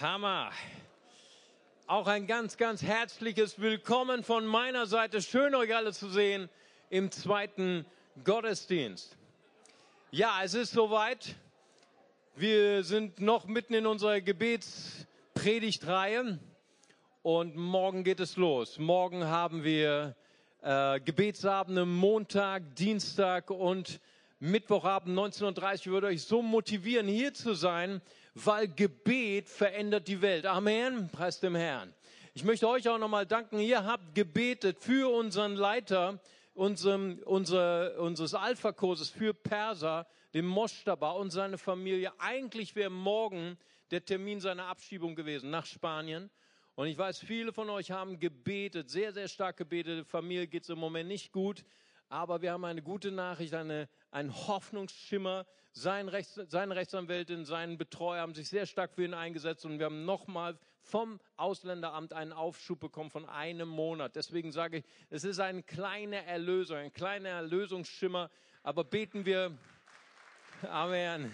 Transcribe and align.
Hammer. 0.00 0.50
Auch 1.88 2.06
ein 2.06 2.28
ganz, 2.28 2.56
ganz 2.56 2.82
herzliches 2.82 3.60
Willkommen 3.60 4.22
von 4.22 4.46
meiner 4.46 4.86
Seite. 4.86 5.20
Schön, 5.20 5.56
euch 5.56 5.74
alle 5.74 5.92
zu 5.92 6.08
sehen 6.08 6.48
im 6.88 7.10
zweiten 7.10 7.84
Gottesdienst. 8.22 9.16
Ja, 10.12 10.38
es 10.44 10.54
ist 10.54 10.70
soweit. 10.70 11.34
Wir 12.36 12.84
sind 12.84 13.20
noch 13.20 13.46
mitten 13.46 13.74
in 13.74 13.86
unserer 13.86 14.20
Gebetspredigtreihe 14.20 16.38
und 17.22 17.56
morgen 17.56 18.04
geht 18.04 18.20
es 18.20 18.36
los. 18.36 18.78
Morgen 18.78 19.24
haben 19.24 19.64
wir 19.64 20.14
äh, 20.62 21.00
Gebetsabende 21.00 21.84
Montag, 21.84 22.76
Dienstag 22.76 23.50
und 23.50 23.98
Mittwochabend 24.38 25.18
19.30 25.18 25.42
Uhr. 25.42 25.72
Ich 25.72 25.86
würde 25.88 26.06
euch 26.06 26.22
so 26.22 26.40
motivieren, 26.40 27.08
hier 27.08 27.34
zu 27.34 27.54
sein, 27.54 28.00
weil 28.46 28.68
Gebet 28.68 29.48
verändert 29.48 30.08
die 30.08 30.20
Welt. 30.22 30.46
Amen. 30.46 31.08
Preis 31.10 31.40
dem 31.40 31.54
Herrn. 31.54 31.94
Ich 32.34 32.44
möchte 32.44 32.68
euch 32.68 32.88
auch 32.88 32.98
nochmal 32.98 33.26
danken. 33.26 33.58
Ihr 33.58 33.84
habt 33.84 34.14
gebetet 34.14 34.78
für 34.80 35.12
unseren 35.12 35.54
Leiter 35.54 36.20
unserem, 36.58 37.20
unser, 37.24 37.98
unseres 38.00 38.34
Alpha-Kurses 38.34 39.10
für 39.10 39.32
Perser, 39.32 40.08
dem 40.34 40.44
Moshtaba 40.44 41.12
und 41.12 41.30
seine 41.30 41.56
Familie. 41.56 42.12
Eigentlich 42.18 42.74
wäre 42.74 42.90
morgen 42.90 43.56
der 43.92 44.04
Termin 44.04 44.40
seiner 44.40 44.66
Abschiebung 44.66 45.14
gewesen 45.14 45.50
nach 45.50 45.66
Spanien. 45.66 46.30
Und 46.74 46.88
ich 46.88 46.98
weiß, 46.98 47.20
viele 47.20 47.52
von 47.52 47.70
euch 47.70 47.92
haben 47.92 48.18
gebetet, 48.18 48.90
sehr, 48.90 49.12
sehr 49.12 49.28
stark 49.28 49.56
gebetet. 49.56 50.06
Familie 50.08 50.48
geht 50.48 50.64
es 50.64 50.68
im 50.68 50.78
Moment 50.78 51.08
nicht 51.08 51.32
gut. 51.32 51.64
Aber 52.08 52.42
wir 52.42 52.52
haben 52.52 52.64
eine 52.64 52.82
gute 52.82 53.12
Nachricht, 53.12 53.54
eine, 53.54 53.88
ein 54.10 54.34
Hoffnungsschimmer. 54.34 55.46
Sein 55.80 56.08
Rechts, 56.08 56.34
seine 56.48 56.74
Rechtsanwältin, 56.74 57.44
sein 57.44 57.78
Betreuer 57.78 58.22
haben 58.22 58.34
sich 58.34 58.48
sehr 58.48 58.66
stark 58.66 58.92
für 58.94 59.04
ihn 59.04 59.14
eingesetzt 59.14 59.64
und 59.64 59.78
wir 59.78 59.86
haben 59.86 60.04
nochmal 60.04 60.58
vom 60.80 61.20
Ausländeramt 61.36 62.12
einen 62.12 62.32
Aufschub 62.32 62.80
bekommen 62.80 63.10
von 63.10 63.28
einem 63.28 63.68
Monat. 63.68 64.16
Deswegen 64.16 64.50
sage 64.50 64.78
ich, 64.78 64.84
es 65.08 65.22
ist 65.22 65.38
eine 65.38 65.62
kleine 65.62 66.24
Erlösung, 66.24 66.78
ein 66.78 66.92
kleiner 66.92 67.28
Erlösungsschimmer. 67.28 68.28
Aber 68.64 68.82
beten 68.82 69.24
wir, 69.24 69.56
Amen. 70.68 71.32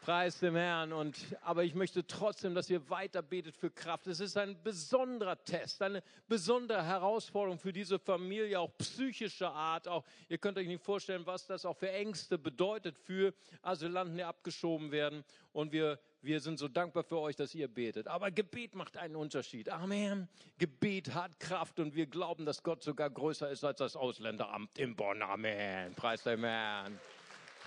Preis 0.00 0.38
dem 0.38 0.56
Herrn. 0.56 0.92
Und, 0.92 1.18
aber 1.42 1.62
ich 1.62 1.74
möchte 1.74 2.06
trotzdem, 2.06 2.54
dass 2.54 2.70
ihr 2.70 2.88
weiter 2.88 3.20
betet 3.20 3.54
für 3.54 3.70
Kraft. 3.70 4.06
Es 4.06 4.20
ist 4.20 4.36
ein 4.36 4.60
besonderer 4.62 5.42
Test, 5.44 5.82
eine 5.82 6.02
besondere 6.26 6.82
Herausforderung 6.82 7.58
für 7.58 7.72
diese 7.72 7.98
Familie, 7.98 8.60
auch 8.60 8.70
psychischer 8.78 9.52
Art. 9.52 9.88
Auch, 9.88 10.04
ihr 10.28 10.38
könnt 10.38 10.56
euch 10.56 10.66
nicht 10.66 10.82
vorstellen, 10.82 11.26
was 11.26 11.46
das 11.46 11.66
auch 11.66 11.76
für 11.76 11.90
Ängste 11.90 12.38
bedeutet 12.38 12.96
für 12.96 13.34
Asylanten, 13.60 14.16
die 14.16 14.24
abgeschoben 14.24 14.90
werden. 14.90 15.22
Und 15.52 15.72
wir, 15.72 15.98
wir 16.22 16.40
sind 16.40 16.58
so 16.58 16.68
dankbar 16.68 17.04
für 17.04 17.18
euch, 17.18 17.36
dass 17.36 17.54
ihr 17.54 17.68
betet. 17.68 18.08
Aber 18.08 18.30
Gebet 18.30 18.74
macht 18.74 18.96
einen 18.96 19.16
Unterschied. 19.16 19.68
Amen. 19.68 20.28
Gebet 20.58 21.14
hat 21.14 21.38
Kraft 21.38 21.78
und 21.78 21.94
wir 21.94 22.06
glauben, 22.06 22.46
dass 22.46 22.62
Gott 22.62 22.82
sogar 22.82 23.10
größer 23.10 23.50
ist 23.50 23.64
als 23.64 23.78
das 23.78 23.96
Ausländeramt 23.96 24.78
in 24.78 24.96
Bonn. 24.96 25.20
Amen. 25.20 25.94
Preis 25.94 26.22
dem 26.22 26.44
Herrn. 26.44 26.98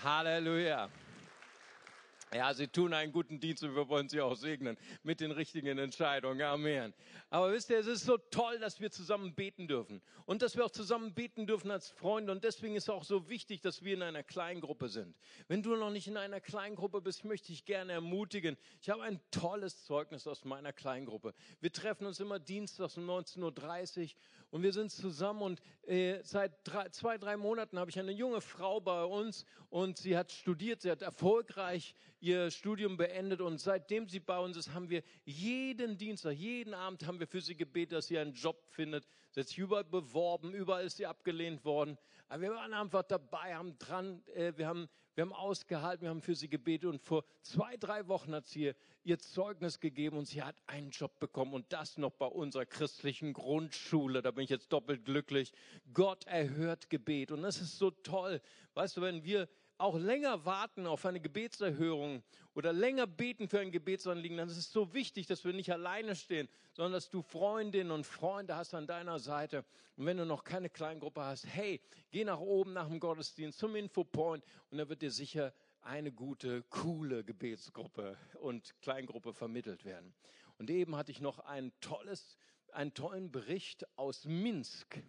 Halleluja. 0.02 0.90
Ja, 2.34 2.52
Sie 2.52 2.66
tun 2.66 2.92
einen 2.94 3.12
guten 3.12 3.38
Dienst 3.38 3.62
und 3.62 3.76
wir 3.76 3.88
wollen 3.88 4.08
Sie 4.08 4.20
auch 4.20 4.34
segnen 4.34 4.76
mit 5.04 5.20
den 5.20 5.30
richtigen 5.30 5.78
Entscheidungen. 5.78 6.42
Amen. 6.42 6.92
Aber 7.30 7.52
wisst 7.52 7.70
ihr, 7.70 7.78
es 7.78 7.86
ist 7.86 8.04
so 8.04 8.18
toll, 8.18 8.58
dass 8.58 8.80
wir 8.80 8.90
zusammen 8.90 9.36
beten 9.36 9.68
dürfen 9.68 10.02
und 10.26 10.42
dass 10.42 10.56
wir 10.56 10.64
auch 10.64 10.70
zusammen 10.72 11.14
beten 11.14 11.46
dürfen 11.46 11.70
als 11.70 11.90
Freunde. 11.90 12.32
Und 12.32 12.42
deswegen 12.42 12.74
ist 12.74 12.84
es 12.84 12.88
auch 12.88 13.04
so 13.04 13.28
wichtig, 13.28 13.60
dass 13.60 13.84
wir 13.84 13.94
in 13.94 14.02
einer 14.02 14.24
Kleingruppe 14.24 14.88
sind. 14.88 15.14
Wenn 15.46 15.62
du 15.62 15.76
noch 15.76 15.90
nicht 15.90 16.08
in 16.08 16.16
einer 16.16 16.40
Kleingruppe 16.40 17.00
bist, 17.00 17.24
möchte 17.24 17.52
ich 17.52 17.66
gerne 17.66 17.92
ermutigen. 17.92 18.56
Ich 18.80 18.90
habe 18.90 19.04
ein 19.04 19.20
tolles 19.30 19.84
Zeugnis 19.84 20.26
aus 20.26 20.44
meiner 20.44 20.72
Kleingruppe. 20.72 21.34
Wir 21.60 21.72
treffen 21.72 22.04
uns 22.04 22.18
immer 22.18 22.40
dienstags 22.40 22.96
um 22.96 23.08
19.30 23.08 24.02
Uhr 24.02 24.10
und 24.54 24.62
wir 24.62 24.72
sind 24.72 24.92
zusammen. 24.92 25.42
Und 25.42 25.60
äh, 25.82 26.20
seit 26.22 26.52
drei, 26.62 26.88
zwei, 26.90 27.18
drei 27.18 27.36
Monaten 27.36 27.76
habe 27.76 27.90
ich 27.90 27.98
eine 27.98 28.12
junge 28.12 28.40
Frau 28.40 28.80
bei 28.80 29.02
uns 29.02 29.44
und 29.68 29.98
sie 29.98 30.16
hat 30.16 30.30
studiert, 30.30 30.80
sie 30.80 30.92
hat 30.92 31.02
erfolgreich 31.02 31.96
ihr 32.20 32.52
Studium 32.52 32.96
beendet 32.96 33.40
und 33.40 33.58
seitdem 33.58 34.08
sie 34.08 34.20
bei 34.20 34.38
uns 34.38 34.56
ist, 34.56 34.72
haben 34.72 34.90
wir 34.90 35.02
jeden 35.24 35.98
Dienstag, 35.98 36.34
jeden 36.34 36.72
Abend 36.72 37.04
haben 37.04 37.18
wir 37.18 37.26
für 37.26 37.40
sie 37.40 37.56
gebetet, 37.56 37.98
dass 37.98 38.06
sie 38.06 38.16
einen 38.16 38.32
Job 38.32 38.62
findet. 38.68 39.08
Sie 39.32 39.40
hat 39.40 39.48
sich 39.48 39.58
überall 39.58 39.82
beworben, 39.82 40.54
überall 40.54 40.84
ist 40.84 40.98
sie 40.98 41.06
abgelehnt 41.06 41.64
worden. 41.64 41.98
Aber 42.28 42.42
wir 42.42 42.50
waren 42.52 42.74
einfach 42.74 43.02
dabei, 43.02 43.56
haben 43.56 43.76
dran, 43.80 44.22
äh, 44.34 44.52
wir 44.54 44.68
haben, 44.68 44.88
wir 45.14 45.22
haben 45.22 45.32
ausgehalten, 45.32 46.02
wir 46.02 46.10
haben 46.10 46.20
für 46.20 46.34
sie 46.34 46.48
gebetet 46.48 46.90
und 46.90 47.00
vor 47.00 47.24
zwei, 47.42 47.76
drei 47.76 48.08
Wochen 48.08 48.34
hat 48.34 48.46
sie 48.46 48.64
ihr, 48.64 48.74
ihr 49.04 49.18
Zeugnis 49.18 49.80
gegeben 49.80 50.18
und 50.18 50.26
sie 50.26 50.42
hat 50.42 50.56
einen 50.66 50.90
Job 50.90 51.18
bekommen 51.20 51.54
und 51.54 51.72
das 51.72 51.98
noch 51.98 52.12
bei 52.12 52.26
unserer 52.26 52.66
christlichen 52.66 53.32
Grundschule. 53.32 54.22
Da 54.22 54.30
bin 54.30 54.44
ich 54.44 54.50
jetzt 54.50 54.72
doppelt 54.72 55.04
glücklich. 55.04 55.52
Gott 55.92 56.26
erhört 56.26 56.90
Gebet 56.90 57.30
und 57.30 57.42
das 57.42 57.60
ist 57.60 57.78
so 57.78 57.90
toll. 57.90 58.40
Weißt 58.74 58.96
du, 58.96 59.02
wenn 59.02 59.22
wir 59.24 59.48
auch 59.78 59.96
länger 59.96 60.44
warten 60.44 60.86
auf 60.86 61.04
eine 61.04 61.20
Gebetserhörung 61.20 62.22
oder 62.54 62.72
länger 62.72 63.06
beten 63.06 63.48
für 63.48 63.60
ein 63.60 63.72
Gebetsanliegen, 63.72 64.36
dann 64.36 64.48
ist 64.48 64.56
es 64.56 64.70
so 64.70 64.94
wichtig, 64.94 65.26
dass 65.26 65.44
wir 65.44 65.52
nicht 65.52 65.72
alleine 65.72 66.14
stehen, 66.14 66.48
sondern 66.72 66.92
dass 66.92 67.10
du 67.10 67.22
Freundinnen 67.22 67.90
und 67.90 68.06
Freunde 68.06 68.56
hast 68.56 68.74
an 68.74 68.86
deiner 68.86 69.18
Seite. 69.18 69.64
Und 69.96 70.06
wenn 70.06 70.16
du 70.16 70.26
noch 70.26 70.44
keine 70.44 70.70
Kleingruppe 70.70 71.22
hast, 71.22 71.46
hey, 71.46 71.80
geh 72.10 72.24
nach 72.24 72.40
oben 72.40 72.72
nach 72.72 72.88
dem 72.88 73.00
Gottesdienst 73.00 73.58
zum 73.58 73.74
Infopoint 73.74 74.44
und 74.70 74.78
da 74.78 74.88
wird 74.88 75.02
dir 75.02 75.10
sicher 75.10 75.52
eine 75.82 76.12
gute, 76.12 76.62
coole 76.70 77.24
Gebetsgruppe 77.24 78.16
und 78.40 78.74
Kleingruppe 78.80 79.34
vermittelt 79.34 79.84
werden. 79.84 80.14
Und 80.58 80.70
eben 80.70 80.96
hatte 80.96 81.10
ich 81.10 81.20
noch 81.20 81.40
ein 81.40 81.72
tolles, 81.80 82.36
einen 82.72 82.94
tollen 82.94 83.30
Bericht 83.30 83.86
aus 83.96 84.24
Minsk. 84.24 85.02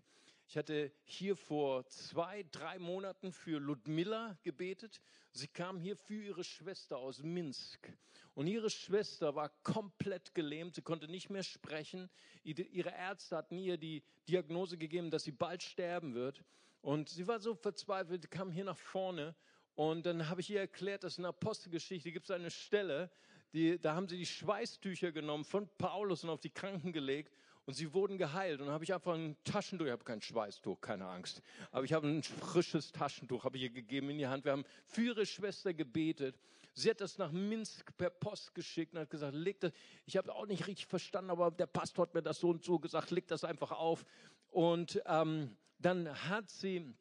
Ich 0.47 0.57
hatte 0.57 0.91
hier 1.03 1.35
vor 1.35 1.87
zwei, 1.87 2.45
drei 2.51 2.77
Monaten 2.77 3.31
für 3.31 3.59
Ludmilla 3.59 4.37
gebetet. 4.43 5.01
Sie 5.31 5.47
kam 5.47 5.79
hier 5.79 5.95
für 5.95 6.21
ihre 6.21 6.43
Schwester 6.43 6.97
aus 6.97 7.23
Minsk. 7.23 7.91
Und 8.35 8.47
ihre 8.47 8.69
Schwester 8.69 9.35
war 9.35 9.49
komplett 9.63 10.35
gelähmt. 10.35 10.75
Sie 10.75 10.81
konnte 10.81 11.07
nicht 11.07 11.29
mehr 11.29 11.43
sprechen. 11.43 12.09
Ihre 12.43 12.91
Ärzte 12.91 13.37
hatten 13.37 13.57
ihr 13.57 13.77
die 13.77 14.03
Diagnose 14.29 14.77
gegeben, 14.77 15.09
dass 15.09 15.23
sie 15.23 15.31
bald 15.31 15.63
sterben 15.63 16.13
wird. 16.13 16.43
Und 16.81 17.09
sie 17.09 17.27
war 17.27 17.39
so 17.39 17.55
verzweifelt, 17.55 18.29
kam 18.29 18.51
hier 18.51 18.65
nach 18.65 18.77
vorne. 18.77 19.35
Und 19.73 20.05
dann 20.05 20.29
habe 20.29 20.41
ich 20.41 20.49
ihr 20.51 20.59
erklärt, 20.59 21.03
dass 21.03 21.17
in 21.17 21.23
der 21.23 21.29
Apostelgeschichte 21.29 22.11
gibt 22.11 22.25
es 22.25 22.31
eine 22.31 22.51
Stelle, 22.51 23.09
die, 23.53 23.79
da 23.79 23.95
haben 23.95 24.07
sie 24.07 24.17
die 24.17 24.25
Schweißtücher 24.25 25.11
genommen 25.11 25.43
von 25.43 25.67
Paulus 25.77 26.23
und 26.23 26.29
auf 26.29 26.41
die 26.41 26.49
Kranken 26.49 26.91
gelegt 26.93 27.35
und 27.65 27.73
sie 27.73 27.93
wurden 27.93 28.17
geheilt. 28.17 28.59
Und 28.59 28.67
dann 28.67 28.73
habe 28.73 28.83
ich 28.83 28.93
einfach 28.93 29.13
ein 29.13 29.35
Taschentuch, 29.43 29.85
ich 29.85 29.91
habe 29.91 30.03
kein 30.03 30.21
Schweißtuch, 30.21 30.79
keine 30.81 31.07
Angst, 31.07 31.41
aber 31.71 31.83
ich 31.83 31.93
habe 31.93 32.07
ein 32.07 32.23
frisches 32.23 32.91
Taschentuch, 32.91 33.43
habe 33.43 33.57
ich 33.57 33.63
ihr 33.63 33.69
gegeben 33.69 34.09
in 34.09 34.17
die 34.17 34.27
Hand. 34.27 34.45
Wir 34.45 34.51
haben 34.51 34.65
für 34.85 35.01
ihre 35.01 35.25
Schwester 35.25 35.73
gebetet. 35.73 36.39
Sie 36.73 36.89
hat 36.89 36.99
das 36.99 37.17
nach 37.17 37.31
Minsk 37.31 37.95
per 37.95 38.09
Post 38.09 38.53
geschickt 38.53 38.93
und 38.93 38.99
hat 38.99 39.09
gesagt, 39.09 39.33
leg 39.33 39.59
das, 39.61 39.71
ich 40.05 40.17
habe 40.17 40.33
auch 40.33 40.45
nicht 40.45 40.67
richtig 40.67 40.87
verstanden, 40.87 41.31
aber 41.31 41.49
der 41.49 41.67
Pastor 41.67 42.03
hat 42.03 42.13
mir 42.13 42.21
das 42.21 42.39
so 42.39 42.49
und 42.49 42.63
so 42.63 42.79
gesagt, 42.79 43.11
leg 43.11 43.27
das 43.27 43.45
einfach 43.45 43.71
auf. 43.71 44.05
Und 44.49 45.01
ähm, 45.05 45.55
dann 45.79 46.09
hat 46.27 46.49
sie 46.49 46.93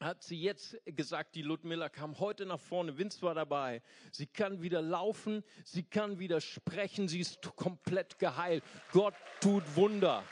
hat 0.00 0.22
sie 0.22 0.40
jetzt 0.40 0.78
gesagt, 0.86 1.34
die 1.34 1.42
Ludmilla 1.42 1.88
kam 1.88 2.18
heute 2.18 2.46
nach 2.46 2.58
vorne, 2.58 2.96
Vince 2.96 3.20
war 3.22 3.34
dabei. 3.34 3.82
Sie 4.10 4.26
kann 4.26 4.62
wieder 4.62 4.80
laufen, 4.80 5.44
sie 5.64 5.82
kann 5.82 6.18
wieder 6.18 6.40
sprechen, 6.40 7.06
sie 7.06 7.20
ist 7.20 7.42
komplett 7.54 8.18
geheilt. 8.18 8.64
Gott 8.92 9.14
tut 9.40 9.62
Wunder. 9.76 10.24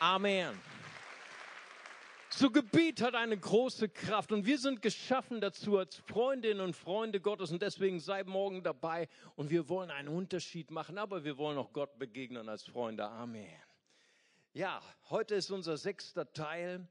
Amen. 0.00 0.58
So 2.34 2.50
Gebet 2.50 3.02
hat 3.02 3.14
eine 3.14 3.38
große 3.38 3.90
Kraft 3.90 4.32
und 4.32 4.46
wir 4.46 4.58
sind 4.58 4.80
geschaffen 4.80 5.40
dazu 5.40 5.76
als 5.76 5.96
Freundinnen 5.96 6.60
und 6.60 6.74
Freunde 6.74 7.20
Gottes 7.20 7.52
und 7.52 7.60
deswegen 7.60 8.00
sei 8.00 8.24
morgen 8.24 8.62
dabei 8.62 9.08
und 9.36 9.50
wir 9.50 9.68
wollen 9.68 9.90
einen 9.90 10.08
Unterschied 10.08 10.70
machen, 10.70 10.96
aber 10.96 11.24
wir 11.24 11.36
wollen 11.36 11.58
auch 11.58 11.72
Gott 11.74 11.98
begegnen 11.98 12.48
als 12.48 12.64
Freunde. 12.64 13.04
Amen. 13.04 13.46
Ja, 14.54 14.82
heute 15.10 15.34
ist 15.34 15.50
unser 15.50 15.76
sechster 15.76 16.32
Teil 16.32 16.88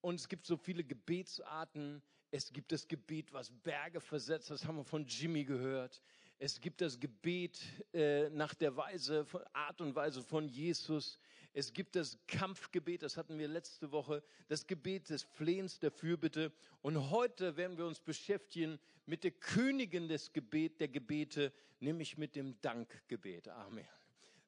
und 0.00 0.16
es 0.16 0.28
gibt 0.28 0.46
so 0.46 0.56
viele 0.56 0.84
Gebetsarten. 0.84 2.02
Es 2.30 2.52
gibt 2.52 2.72
das 2.72 2.86
Gebet, 2.86 3.32
was 3.32 3.50
Berge 3.50 4.00
versetzt, 4.00 4.50
das 4.50 4.64
haben 4.64 4.76
wir 4.76 4.84
von 4.84 5.04
Jimmy 5.06 5.44
gehört. 5.44 6.00
Es 6.38 6.60
gibt 6.60 6.80
das 6.80 6.98
Gebet 6.98 7.60
äh, 7.92 8.30
nach 8.30 8.54
der 8.54 8.76
Weise, 8.76 9.26
Art 9.52 9.80
und 9.80 9.94
Weise 9.94 10.22
von 10.22 10.48
Jesus. 10.48 11.18
Es 11.52 11.72
gibt 11.72 11.96
das 11.96 12.16
Kampfgebet, 12.28 13.02
das 13.02 13.16
hatten 13.16 13.38
wir 13.38 13.48
letzte 13.48 13.90
Woche, 13.90 14.22
das 14.48 14.66
Gebet 14.66 15.10
des 15.10 15.24
Flehens, 15.24 15.80
der 15.80 15.90
Fürbitte. 15.90 16.52
Und 16.82 17.10
heute 17.10 17.56
werden 17.56 17.76
wir 17.76 17.86
uns 17.86 18.00
beschäftigen 18.00 18.78
mit 19.06 19.24
der 19.24 19.32
Königin 19.32 20.08
des 20.08 20.32
Gebet, 20.32 20.80
der 20.80 20.88
Gebete, 20.88 21.52
nämlich 21.80 22.16
mit 22.16 22.36
dem 22.36 22.60
Dankgebet. 22.60 23.48
Amen 23.48 23.86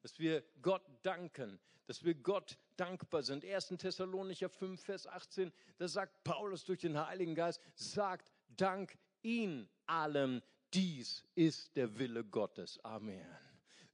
dass 0.03 0.19
wir 0.19 0.43
Gott 0.61 0.83
danken, 1.01 1.59
dass 1.87 2.03
wir 2.03 2.15
Gott 2.15 2.57
dankbar 2.77 3.23
sind. 3.23 3.45
1. 3.45 3.67
Thessalonicher 3.77 4.49
5, 4.49 4.81
Vers 4.81 5.07
18, 5.07 5.51
da 5.77 5.87
sagt 5.87 6.23
Paulus 6.23 6.63
durch 6.63 6.79
den 6.79 6.97
Heiligen 6.97 7.35
Geist, 7.35 7.61
sagt 7.75 8.31
Dank 8.47 8.97
ihn 9.21 9.67
allem, 9.85 10.41
dies 10.73 11.25
ist 11.35 11.75
der 11.75 11.97
Wille 11.97 12.23
Gottes. 12.23 12.79
Amen. 12.83 13.25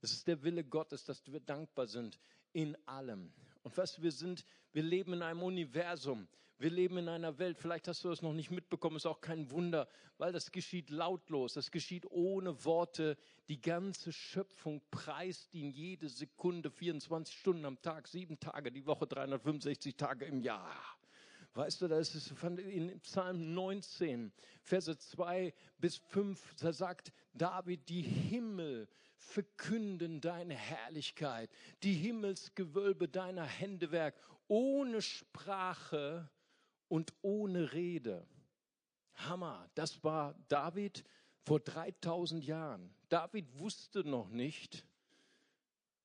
Es 0.02 0.12
ist 0.12 0.26
der 0.26 0.42
Wille 0.42 0.64
Gottes, 0.64 1.04
dass 1.04 1.30
wir 1.30 1.40
dankbar 1.40 1.86
sind 1.86 2.18
in 2.52 2.76
allem. 2.86 3.32
Und 3.62 3.76
was 3.76 4.00
wir 4.00 4.12
sind, 4.12 4.44
wir 4.72 4.82
leben 4.82 5.12
in 5.14 5.22
einem 5.22 5.42
Universum. 5.42 6.28
Wir 6.60 6.68
leben 6.68 6.98
in 6.98 7.08
einer 7.08 7.38
Welt. 7.38 7.58
Vielleicht 7.58 7.88
hast 7.88 8.04
du 8.04 8.10
das 8.10 8.20
noch 8.20 8.34
nicht 8.34 8.50
mitbekommen, 8.50 8.96
ist 8.96 9.06
auch 9.06 9.22
kein 9.22 9.50
Wunder, 9.50 9.88
weil 10.18 10.30
das 10.30 10.52
geschieht 10.52 10.90
lautlos. 10.90 11.54
Das 11.54 11.70
geschieht 11.70 12.04
ohne 12.10 12.66
Worte. 12.66 13.16
Die 13.48 13.62
ganze 13.62 14.12
Schöpfung 14.12 14.82
preist 14.90 15.54
ihn 15.54 15.70
jede 15.70 16.10
Sekunde, 16.10 16.70
24 16.70 17.34
Stunden 17.34 17.64
am 17.64 17.80
Tag, 17.80 18.06
sieben 18.08 18.38
Tage 18.38 18.70
die 18.70 18.84
Woche, 18.84 19.06
365 19.06 19.96
Tage 19.96 20.26
im 20.26 20.42
Jahr. 20.42 20.76
Weißt 21.54 21.80
du, 21.80 21.88
da 21.88 21.98
ist 21.98 22.14
es 22.14 22.30
in 22.58 23.00
Psalm 23.00 23.54
19, 23.54 24.30
Verse 24.62 24.98
2 24.98 25.54
bis 25.78 25.96
5, 25.96 26.56
da 26.60 26.74
sagt 26.74 27.10
David, 27.32 27.88
die 27.88 28.02
Himmel 28.02 28.86
verkünden 29.16 30.20
deine 30.20 30.56
Herrlichkeit, 30.56 31.48
die 31.82 31.94
Himmelsgewölbe 31.94 33.08
deiner 33.08 33.46
Händewerk, 33.46 34.14
ohne 34.46 35.00
Sprache 35.00 36.28
und 36.90 37.14
ohne 37.22 37.72
Rede. 37.72 38.26
Hammer, 39.14 39.70
das 39.74 40.02
war 40.04 40.34
David 40.48 41.04
vor 41.44 41.60
3000 41.60 42.44
Jahren. 42.44 42.92
David 43.08 43.58
wusste 43.58 44.00
noch 44.00 44.28
nicht, 44.28 44.84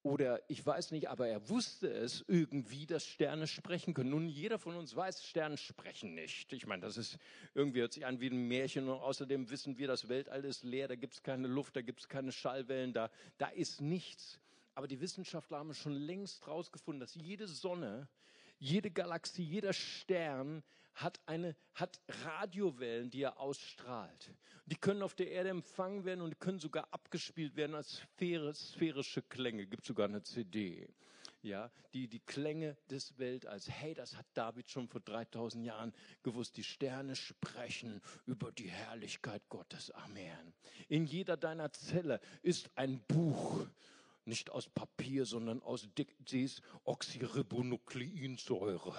oder 0.04 0.40
ich 0.48 0.64
weiß 0.64 0.92
nicht, 0.92 1.10
aber 1.10 1.28
er 1.28 1.50
wusste 1.50 1.92
es 1.92 2.24
irgendwie, 2.28 2.86
dass 2.86 3.08
Sterne 3.08 3.48
sprechen 3.48 3.96
können. 3.96 4.12
Nun, 4.12 4.30
jeder 4.30 4.60
von 4.60 4.76
uns 4.76 4.96
weiß, 4.96 5.26
Sterne 5.26 5.58
sprechen 5.58 6.14
nicht. 6.14 6.54
Ich 6.54 6.68
meine, 6.68 6.84
das 6.84 6.96
ist 6.96 7.18
irgendwie 7.56 7.80
hört 7.80 7.94
sich 7.94 8.06
an 8.06 8.22
wie 8.22 8.30
ein 8.30 8.48
Märchen 8.48 8.88
und 8.88 9.00
außerdem 9.00 9.50
wissen 9.50 9.80
wir, 9.80 9.88
das 9.88 10.08
Weltall 10.08 10.46
ist 10.46 10.64
leer, 10.64 10.88
da 10.88 10.96
gibt 10.96 11.16
es 11.16 11.24
keine 11.24 11.48
Luft, 11.48 11.76
da 11.76 11.82
gibt 11.82 12.02
es 12.02 12.08
keine 12.08 12.32
Schallwellen, 12.32 12.94
da, 12.94 13.10
da 13.40 13.48
ist 13.48 13.82
nichts. 13.82 14.40
Aber 14.76 14.88
die 14.88 15.02
Wissenschaftler 15.02 15.58
haben 15.58 15.74
schon 15.74 15.94
längst 15.94 16.46
herausgefunden, 16.46 17.00
dass 17.00 17.16
jede 17.16 17.48
Sonne 17.48 18.08
jede 18.58 18.92
Galaxie, 18.92 19.44
jeder 19.44 19.74
Stern 19.74 20.64
hat, 20.96 21.20
eine, 21.26 21.56
hat 21.74 22.00
Radiowellen, 22.24 23.10
die 23.10 23.22
er 23.22 23.40
ausstrahlt. 23.40 24.34
Die 24.66 24.76
können 24.76 25.04
auf 25.04 25.14
der 25.14 25.30
Erde 25.30 25.50
empfangen 25.50 26.06
werden 26.06 26.22
und 26.22 26.40
können 26.40 26.60
sogar 26.60 26.88
abgespielt 26.92 27.56
werden 27.56 27.76
als 27.76 28.02
sphärische 28.18 29.22
Klänge. 29.22 29.68
Gibt 29.68 29.86
sogar 29.86 30.08
eine 30.08 30.24
CD. 30.24 30.88
Ja, 31.42 31.70
die, 31.94 32.08
die 32.08 32.22
Klänge 32.22 32.76
des 32.90 33.20
Weltalls. 33.20 33.70
Hey, 33.70 33.94
das 33.94 34.18
hat 34.18 34.26
David 34.34 34.72
schon 34.72 34.88
vor 34.88 35.02
3000 35.02 35.64
Jahren 35.64 35.94
gewusst. 36.24 36.58
Die 36.58 36.64
Sterne 36.64 37.16
sprechen 37.16 38.02
über 38.26 38.52
die 38.52 38.70
Herrlichkeit 38.70 39.48
Gottes. 39.50 39.92
Amen. 39.92 40.54
In 40.88 41.06
jeder 41.06 41.38
deiner 41.38 41.72
Zelle 41.72 42.20
ist 42.42 42.72
ein 42.76 43.00
Buch 43.08 43.68
nicht 44.28 44.50
aus 44.50 44.70
Papier, 44.70 45.26
sondern 45.26 45.62
aus 45.62 45.90
Desoxyribonukleinsäure, 45.96 48.96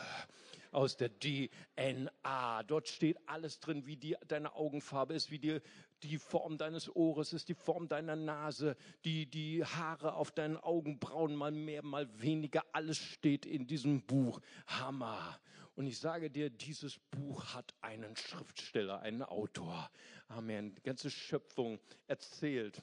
aus 0.73 0.97
der 0.97 1.11
DNA. 1.19 2.63
Dort 2.65 2.89
steht 2.89 3.19
alles 3.29 3.61
drin, 3.61 3.87
wie 3.87 3.97
die, 3.97 4.17
deine 4.29 4.55
Augenfarbe 4.55 5.15
ist, 5.15 5.31
wie 5.31 5.39
die, 5.39 5.61
die 6.03 6.19
Form 6.19 6.59
deines 6.59 6.95
Ohres 6.95 7.33
ist, 7.33 7.49
die 7.49 7.55
Form 7.55 7.89
deiner 7.89 8.17
Nase, 8.17 8.77
die, 9.05 9.27
die 9.27 9.65
Haare 9.65 10.15
auf 10.15 10.31
deinen 10.31 10.57
Augenbrauen, 10.57 11.35
mal 11.35 11.53
mehr, 11.53 11.83
mal 11.83 12.09
weniger. 12.21 12.65
Alles 12.73 12.99
steht 12.99 13.47
in 13.47 13.67
diesem 13.67 14.03
Buch. 14.03 14.41
Hammer. 14.67 15.41
Und 15.75 15.87
ich 15.87 15.99
sage 15.99 16.31
dir, 16.31 16.49
dieses 16.49 16.99
Buch 17.11 17.55
hat 17.55 17.75
einen 17.83 18.17
Schriftsteller, 18.17 19.01
einen 19.01 19.23
Autor. 19.23 19.91
Amen. 20.29 20.75
Die 20.75 20.83
ganze 20.83 21.11
Schöpfung 21.11 21.79
erzählt 22.07 22.83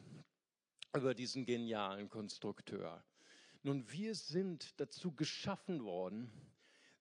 über 0.96 1.14
diesen 1.14 1.46
genialen 1.46 2.10
Konstrukteur. 2.10 3.04
Nun, 3.64 3.90
wir 3.92 4.14
sind 4.16 4.80
dazu 4.80 5.12
geschaffen 5.12 5.84
worden, 5.84 6.32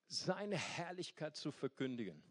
seine 0.07 0.57
Herrlichkeit 0.57 1.35
zu 1.35 1.51
verkündigen. 1.51 2.21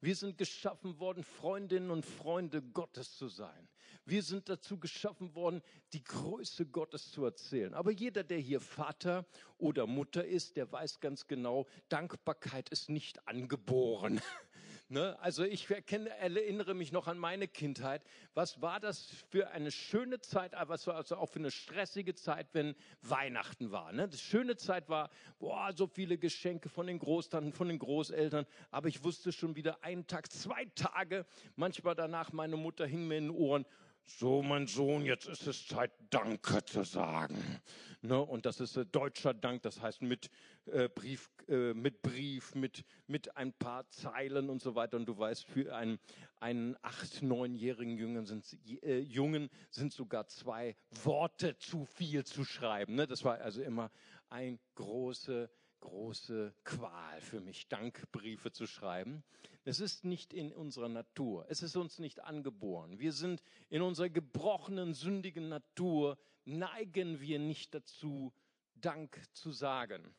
Wir 0.00 0.14
sind 0.14 0.38
geschaffen 0.38 1.00
worden, 1.00 1.24
Freundinnen 1.24 1.90
und 1.90 2.06
Freunde 2.06 2.62
Gottes 2.62 3.16
zu 3.16 3.26
sein. 3.26 3.68
Wir 4.04 4.22
sind 4.22 4.48
dazu 4.48 4.78
geschaffen 4.78 5.34
worden, 5.34 5.60
die 5.92 6.04
Größe 6.04 6.66
Gottes 6.66 7.10
zu 7.10 7.24
erzählen. 7.24 7.74
Aber 7.74 7.90
jeder, 7.90 8.22
der 8.22 8.38
hier 8.38 8.60
Vater 8.60 9.26
oder 9.58 9.86
Mutter 9.86 10.24
ist, 10.24 10.56
der 10.56 10.70
weiß 10.70 11.00
ganz 11.00 11.26
genau, 11.26 11.66
Dankbarkeit 11.88 12.68
ist 12.68 12.88
nicht 12.88 13.26
angeboren. 13.26 14.20
Ne? 14.90 15.18
Also 15.20 15.44
ich 15.44 15.70
erkenne, 15.70 16.08
erinnere 16.08 16.72
mich 16.74 16.92
noch 16.92 17.08
an 17.08 17.18
meine 17.18 17.46
Kindheit. 17.46 18.02
Was 18.32 18.62
war 18.62 18.80
das 18.80 19.06
für 19.30 19.50
eine 19.50 19.70
schöne 19.70 20.20
Zeit, 20.20 20.52
was 20.56 20.86
war 20.86 20.94
also 20.96 21.16
auch 21.16 21.28
für 21.28 21.40
eine 21.40 21.50
stressige 21.50 22.14
Zeit, 22.14 22.48
wenn 22.54 22.74
Weihnachten 23.02 23.70
war. 23.70 23.92
Ne? 23.92 24.08
Das 24.08 24.22
schöne 24.22 24.56
Zeit 24.56 24.88
war, 24.88 25.10
boah, 25.38 25.72
so 25.74 25.86
viele 25.86 26.16
Geschenke 26.16 26.70
von 26.70 26.86
den 26.86 26.98
Großtanten, 26.98 27.52
von 27.52 27.68
den 27.68 27.78
Großeltern. 27.78 28.46
Aber 28.70 28.88
ich 28.88 29.04
wusste 29.04 29.30
schon 29.30 29.56
wieder 29.56 29.84
einen 29.84 30.06
Tag, 30.06 30.32
zwei 30.32 30.64
Tage, 30.74 31.26
manchmal 31.54 31.94
danach, 31.94 32.32
meine 32.32 32.56
Mutter 32.56 32.86
hing 32.86 33.06
mir 33.06 33.18
in 33.18 33.24
den 33.24 33.36
Ohren, 33.36 33.66
so 34.08 34.42
mein 34.42 34.66
Sohn, 34.66 35.04
jetzt 35.04 35.28
ist 35.28 35.46
es 35.46 35.66
Zeit, 35.66 35.92
Danke 36.10 36.64
zu 36.64 36.82
sagen. 36.82 37.60
Ne? 38.00 38.18
Und 38.18 38.46
das 38.46 38.60
ist 38.60 38.76
äh, 38.76 38.86
deutscher 38.86 39.34
Dank, 39.34 39.62
das 39.62 39.82
heißt 39.82 40.02
mit 40.02 40.30
äh, 40.66 40.88
Brief, 40.88 41.30
äh, 41.48 41.74
mit 41.74 42.00
Brief, 42.00 42.54
mit, 42.54 42.84
mit 43.06 43.36
ein 43.36 43.52
paar 43.52 43.88
Zeilen 43.90 44.48
und 44.48 44.62
so 44.62 44.74
weiter. 44.74 44.96
Und 44.96 45.06
du 45.06 45.18
weißt, 45.18 45.44
für 45.44 45.76
einen, 45.76 45.98
einen 46.40 46.76
acht, 46.82 47.22
neunjährigen 47.22 47.98
Jungen 47.98 48.24
sind, 48.24 48.44
äh, 48.82 49.00
Jungen 49.00 49.50
sind 49.70 49.92
sogar 49.92 50.26
zwei 50.28 50.74
Worte 51.04 51.58
zu 51.58 51.84
viel 51.84 52.24
zu 52.24 52.44
schreiben. 52.44 52.94
Ne? 52.94 53.06
Das 53.06 53.24
war 53.24 53.40
also 53.40 53.62
immer 53.62 53.90
ein 54.30 54.58
große 54.74 55.50
große 55.80 56.54
Qual 56.64 57.20
für 57.20 57.40
mich, 57.40 57.68
Dankbriefe 57.68 58.50
zu 58.50 58.66
schreiben. 58.66 59.22
Es 59.68 59.80
ist 59.80 60.06
nicht 60.06 60.32
in 60.32 60.50
unserer 60.50 60.88
Natur. 60.88 61.44
Es 61.50 61.62
ist 61.62 61.76
uns 61.76 61.98
nicht 61.98 62.24
angeboren. 62.24 62.98
Wir 62.98 63.12
sind 63.12 63.42
in 63.68 63.82
unserer 63.82 64.08
gebrochenen, 64.08 64.94
sündigen 64.94 65.50
Natur, 65.50 66.16
neigen 66.46 67.20
wir 67.20 67.38
nicht 67.38 67.74
dazu, 67.74 68.32
Dank 68.76 69.20
zu 69.34 69.52
sagen. 69.52 70.14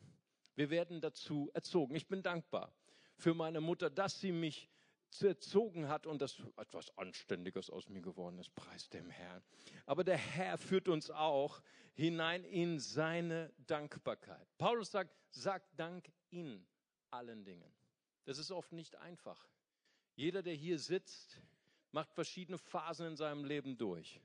Wir 0.54 0.70
werden 0.70 1.02
dazu 1.02 1.50
erzogen. 1.56 1.96
Ich 1.96 2.08
bin 2.08 2.22
dankbar 2.22 2.72
für 3.16 3.34
meine 3.34 3.60
Mutter, 3.60 3.90
dass 3.90 4.22
sie 4.22 4.32
mich 4.32 4.70
erzogen 5.20 5.88
hat 5.88 6.06
und 6.06 6.22
dass 6.22 6.44
etwas 6.56 6.96
Anständiges 6.96 7.72
aus 7.72 7.90
mir 7.90 8.02
geworden 8.02 8.38
ist. 8.38 8.54
Preis 8.54 8.88
dem 8.90 9.10
Herrn. 9.10 9.42
Aber 9.88 10.04
der 10.04 10.18
Herr 10.18 10.60
führt 10.60 10.88
uns 10.88 11.10
auch 11.10 11.64
hinein 11.96 12.44
in 12.44 12.78
seine 12.78 13.52
Dankbarkeit. 13.66 14.48
Paulus 14.60 14.92
sagt, 14.92 15.16
sagt 15.32 15.80
Dank 15.80 16.12
in 16.30 16.68
allen 17.10 17.44
Dingen. 17.44 17.79
Das 18.30 18.38
ist 18.38 18.52
oft 18.52 18.74
nicht 18.74 18.96
einfach. 18.98 19.44
Jeder, 20.14 20.44
der 20.44 20.54
hier 20.54 20.78
sitzt, 20.78 21.42
macht 21.92 22.14
verschiedene 22.14 22.60
Phasen 22.60 23.08
in 23.08 23.16
seinem 23.16 23.44
Leben 23.44 23.76
durch. 23.76 24.22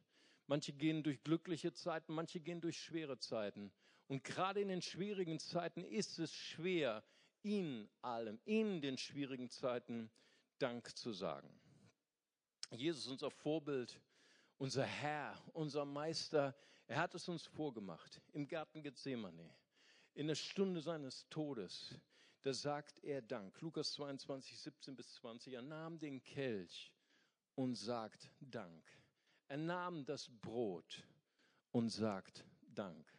Manche 0.46 0.74
gehen 0.74 1.02
durch 1.02 1.24
glückliche 1.24 1.72
Zeiten, 1.72 2.12
manche 2.12 2.38
gehen 2.38 2.60
durch 2.60 2.78
schwere 2.78 3.18
Zeiten. 3.18 3.72
Und 4.06 4.22
gerade 4.22 4.60
in 4.60 4.68
den 4.68 4.82
schwierigen 4.82 5.40
Zeiten 5.40 5.84
ist 5.84 6.18
es 6.18 6.34
schwer, 6.34 7.02
in 7.40 7.88
allem, 8.02 8.38
in 8.44 8.82
den 8.82 8.98
schwierigen 8.98 9.48
Zeiten 9.48 10.10
Dank 10.58 10.94
zu 10.98 11.14
sagen. 11.14 11.48
Jesus, 12.72 13.06
unser 13.06 13.30
Vorbild, 13.30 14.02
unser 14.58 14.84
Herr, 14.84 15.42
unser 15.54 15.86
Meister, 15.86 16.54
er 16.88 16.98
hat 16.98 17.14
es 17.14 17.26
uns 17.26 17.46
vorgemacht 17.46 18.20
im 18.34 18.48
Garten 18.48 18.82
Gethsemane. 18.82 19.50
In 20.12 20.26
der 20.26 20.34
Stunde 20.34 20.82
seines 20.82 21.26
Todes, 21.30 21.98
da 22.44 22.52
sagt 22.52 23.02
er 23.02 23.22
Dank. 23.22 23.58
Lukas 23.62 23.92
22, 23.94 24.58
17 24.60 24.94
bis 24.94 25.14
20. 25.14 25.54
Er 25.54 25.62
nahm 25.62 25.98
den 25.98 26.22
Kelch 26.22 26.92
und 27.54 27.74
sagt 27.74 28.30
Dank. 28.38 28.84
Er 29.48 29.56
nahm 29.56 30.04
das 30.04 30.28
Brot 30.42 31.02
und 31.72 31.88
sagt 31.88 32.44
Dank. 32.74 33.10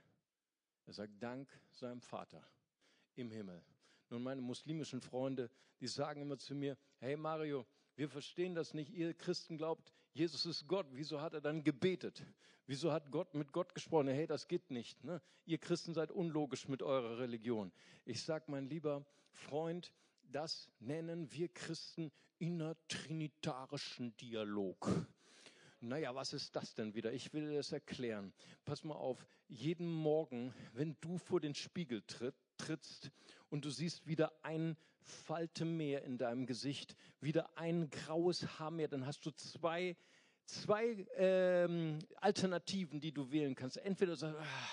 Er 0.86 0.94
sagt 0.94 1.14
Dank 1.24 1.50
seinem 1.72 2.02
Vater 2.02 2.48
im 3.16 3.32
Himmel. 3.32 3.66
Nun, 4.10 4.22
meine 4.22 4.42
muslimischen 4.42 5.02
Freunde, 5.02 5.50
die 5.80 5.88
sagen 5.88 6.22
immer 6.22 6.38
zu 6.38 6.54
mir, 6.54 6.78
hey 7.00 7.18
Mario, 7.18 7.66
wir 7.96 8.08
verstehen 8.08 8.54
das 8.54 8.76
nicht. 8.76 8.92
Ihr 8.92 9.16
Christen 9.16 9.58
glaubt, 9.58 9.92
Jesus 10.16 10.46
ist 10.46 10.66
Gott. 10.66 10.88
Wieso 10.94 11.20
hat 11.20 11.34
er 11.34 11.42
dann 11.42 11.62
gebetet? 11.62 12.26
Wieso 12.68 12.94
hat 12.94 13.12
Gott 13.12 13.34
mit 13.36 13.52
Gott 13.52 13.76
gesprochen? 13.76 14.08
Hey, 14.08 14.26
das 14.26 14.48
geht 14.48 14.72
nicht. 14.72 15.04
Ne? 15.04 15.22
Ihr 15.46 15.58
Christen 15.58 15.94
seid 15.94 16.10
unlogisch 16.10 16.70
mit 16.70 16.82
eurer 16.82 17.20
Religion. 17.20 17.74
Ich 18.06 18.24
sage, 18.24 18.46
mein 18.48 18.70
lieber 18.70 19.06
Freund, 19.34 19.92
das 20.24 20.72
nennen 20.80 21.30
wir 21.34 21.50
Christen 21.50 22.14
innertrinitarischen 22.40 24.16
Dialog. 24.16 25.06
Naja, 25.82 26.16
was 26.16 26.32
ist 26.32 26.56
das 26.56 26.74
denn 26.74 26.96
wieder? 26.96 27.12
Ich 27.12 27.34
will 27.34 27.54
das 27.54 27.74
erklären. 27.74 28.34
Pass 28.64 28.86
mal 28.86 28.96
auf, 28.96 29.28
jeden 29.50 29.92
Morgen, 29.92 30.54
wenn 30.72 30.96
du 31.02 31.18
vor 31.18 31.42
den 31.42 31.56
Spiegel 31.56 32.02
tritt, 32.08 32.36
trittst 32.58 33.12
und 33.50 33.66
du 33.66 33.70
siehst 33.70 34.08
wieder 34.08 34.34
ein 34.44 34.78
Falte 35.02 35.66
mehr 35.66 36.04
in 36.04 36.18
deinem 36.18 36.46
Gesicht, 36.48 36.96
wieder 37.22 37.58
ein 37.58 37.90
graues 37.90 38.60
Haar 38.60 38.72
mehr, 38.72 38.88
dann 38.88 39.06
hast 39.06 39.26
du 39.26 39.32
zwei 39.32 39.96
zwei 40.46 41.06
ähm, 41.16 42.00
Alternativen, 42.18 43.00
die 43.00 43.12
du 43.12 43.32
wählen 43.32 43.56
kannst. 43.56 43.78
Entweder 43.78 44.16
sagst 44.16 44.40
ah, 44.40 44.70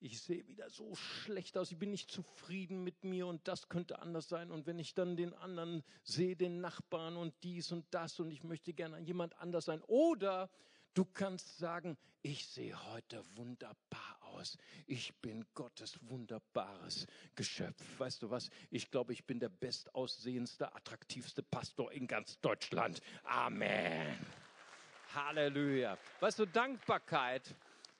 ich 0.00 0.20
sehe 0.20 0.46
wieder 0.46 0.68
so 0.68 0.94
schlecht 0.94 1.56
aus, 1.56 1.70
ich 1.70 1.78
bin 1.78 1.90
nicht 1.90 2.10
zufrieden 2.10 2.84
mit 2.84 3.04
mir 3.04 3.26
und 3.26 3.48
das 3.48 3.68
könnte 3.68 4.00
anders 4.00 4.28
sein. 4.28 4.50
Und 4.50 4.66
wenn 4.66 4.78
ich 4.78 4.94
dann 4.94 5.16
den 5.16 5.32
anderen 5.34 5.82
sehe, 6.02 6.36
den 6.36 6.60
Nachbarn 6.60 7.16
und 7.16 7.34
dies 7.42 7.72
und 7.72 7.86
das 7.90 8.20
und 8.20 8.30
ich 8.30 8.44
möchte 8.44 8.74
gerne 8.74 8.98
jemand 9.00 9.38
anders 9.38 9.64
sein. 9.64 9.80
Oder 9.82 10.50
du 10.94 11.04
kannst 11.04 11.58
sagen, 11.58 11.96
ich 12.22 12.46
sehe 12.46 12.74
heute 12.92 13.22
wunderbar 13.36 14.18
aus. 14.22 14.56
Ich 14.86 15.14
bin 15.20 15.44
Gottes 15.54 15.98
wunderbares 16.08 17.06
Geschöpf. 17.34 17.82
Weißt 17.98 18.22
du 18.22 18.30
was? 18.30 18.48
Ich 18.70 18.90
glaube, 18.90 19.12
ich 19.12 19.24
bin 19.24 19.38
der 19.38 19.50
bestaussehendste, 19.50 20.74
attraktivste 20.74 21.42
Pastor 21.42 21.92
in 21.92 22.06
ganz 22.06 22.40
Deutschland. 22.40 23.02
Amen. 23.24 24.18
Halleluja. 25.14 25.98
Weißt 26.20 26.38
du, 26.38 26.46
Dankbarkeit 26.46 27.54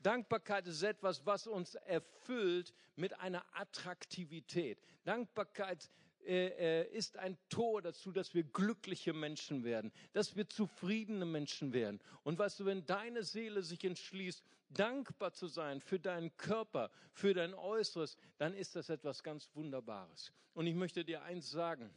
Dankbarkeit 0.04 0.66
ist 0.66 0.82
etwas, 0.82 1.24
was 1.24 1.46
uns 1.46 1.76
erfüllt 1.76 2.74
mit 2.94 3.18
einer 3.20 3.42
Attraktivität. 3.54 4.78
Dankbarkeit 5.04 5.90
äh, 6.26 6.82
äh, 6.82 6.96
ist 6.96 7.16
ein 7.16 7.36
Tor 7.48 7.82
dazu, 7.82 8.12
dass 8.12 8.34
wir 8.34 8.44
glückliche 8.44 9.12
Menschen 9.12 9.64
werden, 9.64 9.92
dass 10.12 10.36
wir 10.36 10.48
zufriedene 10.48 11.24
Menschen 11.24 11.72
werden. 11.72 12.00
Und 12.22 12.38
weißt 12.38 12.60
du, 12.60 12.64
wenn 12.64 12.86
deine 12.86 13.22
Seele 13.22 13.62
sich 13.62 13.84
entschließt, 13.84 14.42
dankbar 14.70 15.32
zu 15.32 15.46
sein 15.46 15.80
für 15.80 16.00
deinen 16.00 16.36
Körper, 16.36 16.90
für 17.12 17.34
dein 17.34 17.54
Äußeres, 17.54 18.16
dann 18.38 18.54
ist 18.54 18.74
das 18.76 18.88
etwas 18.88 19.22
ganz 19.22 19.50
Wunderbares. 19.54 20.32
Und 20.54 20.66
ich 20.66 20.74
möchte 20.74 21.04
dir 21.04 21.22
eins 21.22 21.50
sagen. 21.50 21.90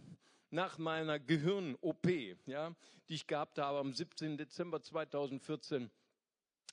Nach 0.49 0.77
meiner 0.77 1.19
Gehirn-OP, 1.19 2.07
ja, 2.45 2.73
die 3.09 3.15
ich 3.15 3.27
gehabt 3.27 3.59
habe 3.59 3.79
am 3.79 3.93
17. 3.93 4.37
Dezember 4.37 4.81
2014, 4.81 5.91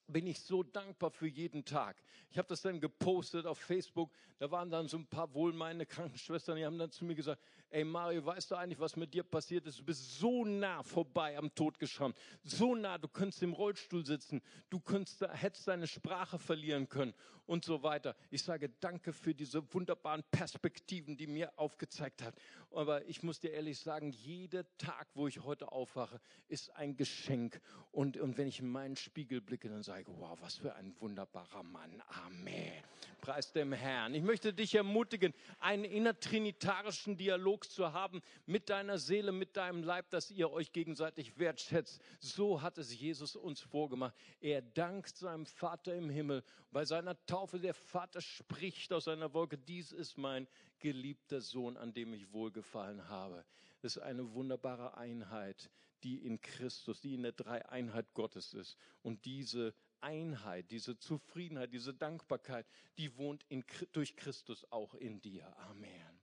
bin 0.07 0.27
ich 0.27 0.41
so 0.41 0.63
dankbar 0.63 1.11
für 1.11 1.27
jeden 1.27 1.65
Tag. 1.65 2.03
Ich 2.31 2.39
habe 2.39 2.49
das 2.49 2.63
dann 2.63 2.81
gepostet 2.81 3.47
auf 3.47 3.59
Facebook. 3.59 4.11
Da 4.39 4.51
waren 4.51 4.71
dann 4.71 4.89
so 4.89 4.99
ein 4.99 5.07
paar 5.07 5.33
wohlmeinende 5.35 5.87
Krankenschwestern, 5.87 6.57
die 6.57 6.67
haben 6.67 6.79
dann 6.79 6.91
zu 6.91 7.05
mir 7.05 7.15
gesagt, 7.15 7.41
ey 7.71 7.85
Mario, 7.85 8.25
weißt 8.25 8.51
du 8.51 8.57
eigentlich, 8.57 8.79
was 8.79 8.97
mit 8.97 9.15
dir 9.15 9.23
passiert 9.23 9.67
ist? 9.67 9.79
Du 9.79 9.85
bist 9.85 10.19
so 10.19 10.45
nah 10.45 10.83
vorbei 10.83 11.37
am 11.39 11.55
Tod 11.55 11.79
geschrammt. 11.79 12.17
So 12.43 12.75
nah, 12.75 12.99
du 12.99 13.09
könntest 13.09 13.43
im 13.43 13.53
Rollstuhl 13.53 14.05
sitzen. 14.05 14.43
Du 14.71 14.81
könntest, 14.81 15.23
hättest 15.23 15.69
deine 15.69 15.87
Sprache 15.87 16.39
verlieren 16.39 16.89
können 16.89 17.15
und 17.47 17.65
so 17.65 17.83
weiter. 17.83 18.17
Ich 18.31 18.43
sage 18.43 18.71
danke 18.81 19.13
für 19.13 19.35
diese 19.35 19.73
wunderbaren 19.73 20.23
Perspektiven, 20.31 21.17
die 21.17 21.27
mir 21.27 21.53
aufgezeigt 21.59 22.23
hat. 22.23 22.35
Aber 22.71 23.05
ich 23.07 23.23
muss 23.23 23.41
dir 23.41 23.53
ehrlich 23.53 23.79
sagen, 23.79 24.11
jeder 24.11 24.65
Tag, 24.79 25.09
wo 25.15 25.29
ich 25.29 25.43
heute 25.45 25.73
aufwache, 25.73 26.21
ist 26.49 26.75
ein 26.77 26.97
Geschenk. 26.97 27.61
Und, 27.93 28.17
und 28.17 28.37
wenn 28.39 28.49
ich 28.49 28.61
in 28.61 28.69
meinen 28.69 28.97
Spiegel 28.97 29.41
blicke, 29.41 29.69
dann 29.69 29.83
sage 29.83 30.03
ich, 30.03 30.09
wow, 30.19 30.37
was 30.41 30.57
für 30.57 30.75
ein 30.75 30.95
wunderbarer 31.01 31.63
Mann. 31.63 32.03
Amen. 32.27 32.73
Preis 33.21 33.53
dem 33.53 33.73
Herrn. 33.73 34.15
Ich 34.15 34.23
möchte 34.23 34.53
dich 34.53 34.75
ermutigen, 34.75 35.33
einen 35.59 35.85
innertrinitarischen 35.85 37.17
Dialog 37.17 37.71
zu 37.71 37.93
haben 37.93 38.21
mit 38.45 38.69
deiner 38.69 38.99
Seele, 38.99 39.33
mit 39.33 39.57
deinem 39.57 39.83
Leib, 39.83 40.11
dass 40.11 40.31
ihr 40.31 40.51
euch 40.51 40.73
gegenseitig 40.73 41.39
wertschätzt. 41.39 42.03
So 42.19 42.61
hat 42.61 42.77
es 42.77 42.99
Jesus 42.99 43.35
uns 43.35 43.61
vorgemacht. 43.61 44.15
Er 44.41 44.61
dankt 44.61 45.17
seinem 45.17 45.47
Vater 45.47 45.95
im 45.95 46.11
Himmel. 46.11 46.45
Bei 46.71 46.85
seiner 46.85 47.17
Taufe, 47.35 47.59
der 47.59 47.75
Vater 47.75 48.21
spricht 48.21 48.93
aus 48.93 49.07
seiner 49.07 49.35
Wolke, 49.35 49.59
dies 49.59 49.91
ist 49.91 50.17
mein 50.17 50.47
geliebter 50.79 51.41
Sohn, 51.41 51.77
an 51.77 51.93
dem 51.93 52.15
ich 52.15 52.33
wohlgefallen 52.33 53.09
habe. 53.09 53.45
Das 53.83 53.97
ist 53.97 54.03
eine 54.05 54.35
wunderbare 54.35 54.97
Einheit, 54.97 55.69
die 56.05 56.25
in 56.25 56.41
Christus, 56.41 57.01
die 57.01 57.13
in 57.13 57.25
der 57.25 57.33
Dreieinheit 57.33 58.15
Gottes 58.15 58.55
ist. 58.55 58.77
Und 59.03 59.25
diese 59.25 59.75
Einheit, 60.01 60.71
diese 60.71 60.97
Zufriedenheit, 60.97 61.73
diese 61.73 61.93
Dankbarkeit, 61.93 62.69
die 62.99 63.17
wohnt 63.17 63.43
in, 63.49 63.65
durch 63.91 64.15
Christus 64.15 64.65
auch 64.71 64.95
in 64.95 65.21
dir. 65.21 65.53
Amen. 65.59 66.21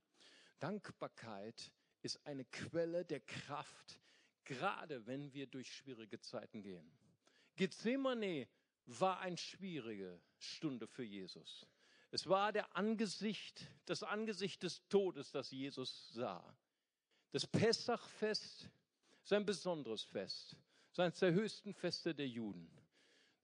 Dankbarkeit 0.59 1.73
ist 2.03 2.25
eine 2.25 2.45
Quelle 2.45 3.03
der 3.03 3.19
Kraft, 3.19 3.99
gerade 4.45 5.05
wenn 5.07 5.33
wir 5.33 5.47
durch 5.47 5.75
schwierige 5.75 6.21
Zeiten 6.21 6.61
gehen. 6.61 6.89
Gethsemane 7.57 8.47
war 8.85 9.19
eine 9.19 9.35
schwierige 9.37 10.21
Stunde 10.41 10.87
für 10.87 11.03
Jesus. 11.03 11.65
Es 12.11 12.27
war 12.27 12.51
der 12.51 12.75
Angesicht, 12.75 13.67
das 13.85 14.03
Angesicht 14.03 14.63
des 14.63 14.87
Todes, 14.89 15.31
das 15.31 15.51
Jesus 15.51 16.11
sah. 16.13 16.43
Das 17.31 17.47
Pessachfest 17.47 18.69
ist 19.23 19.33
ein 19.33 19.45
besonderes 19.45 20.03
Fest. 20.03 20.57
Es 20.87 20.93
ist 20.93 20.99
eines 20.99 21.19
der 21.19 21.33
höchsten 21.33 21.73
Feste 21.73 22.13
der 22.13 22.27
Juden. 22.27 22.69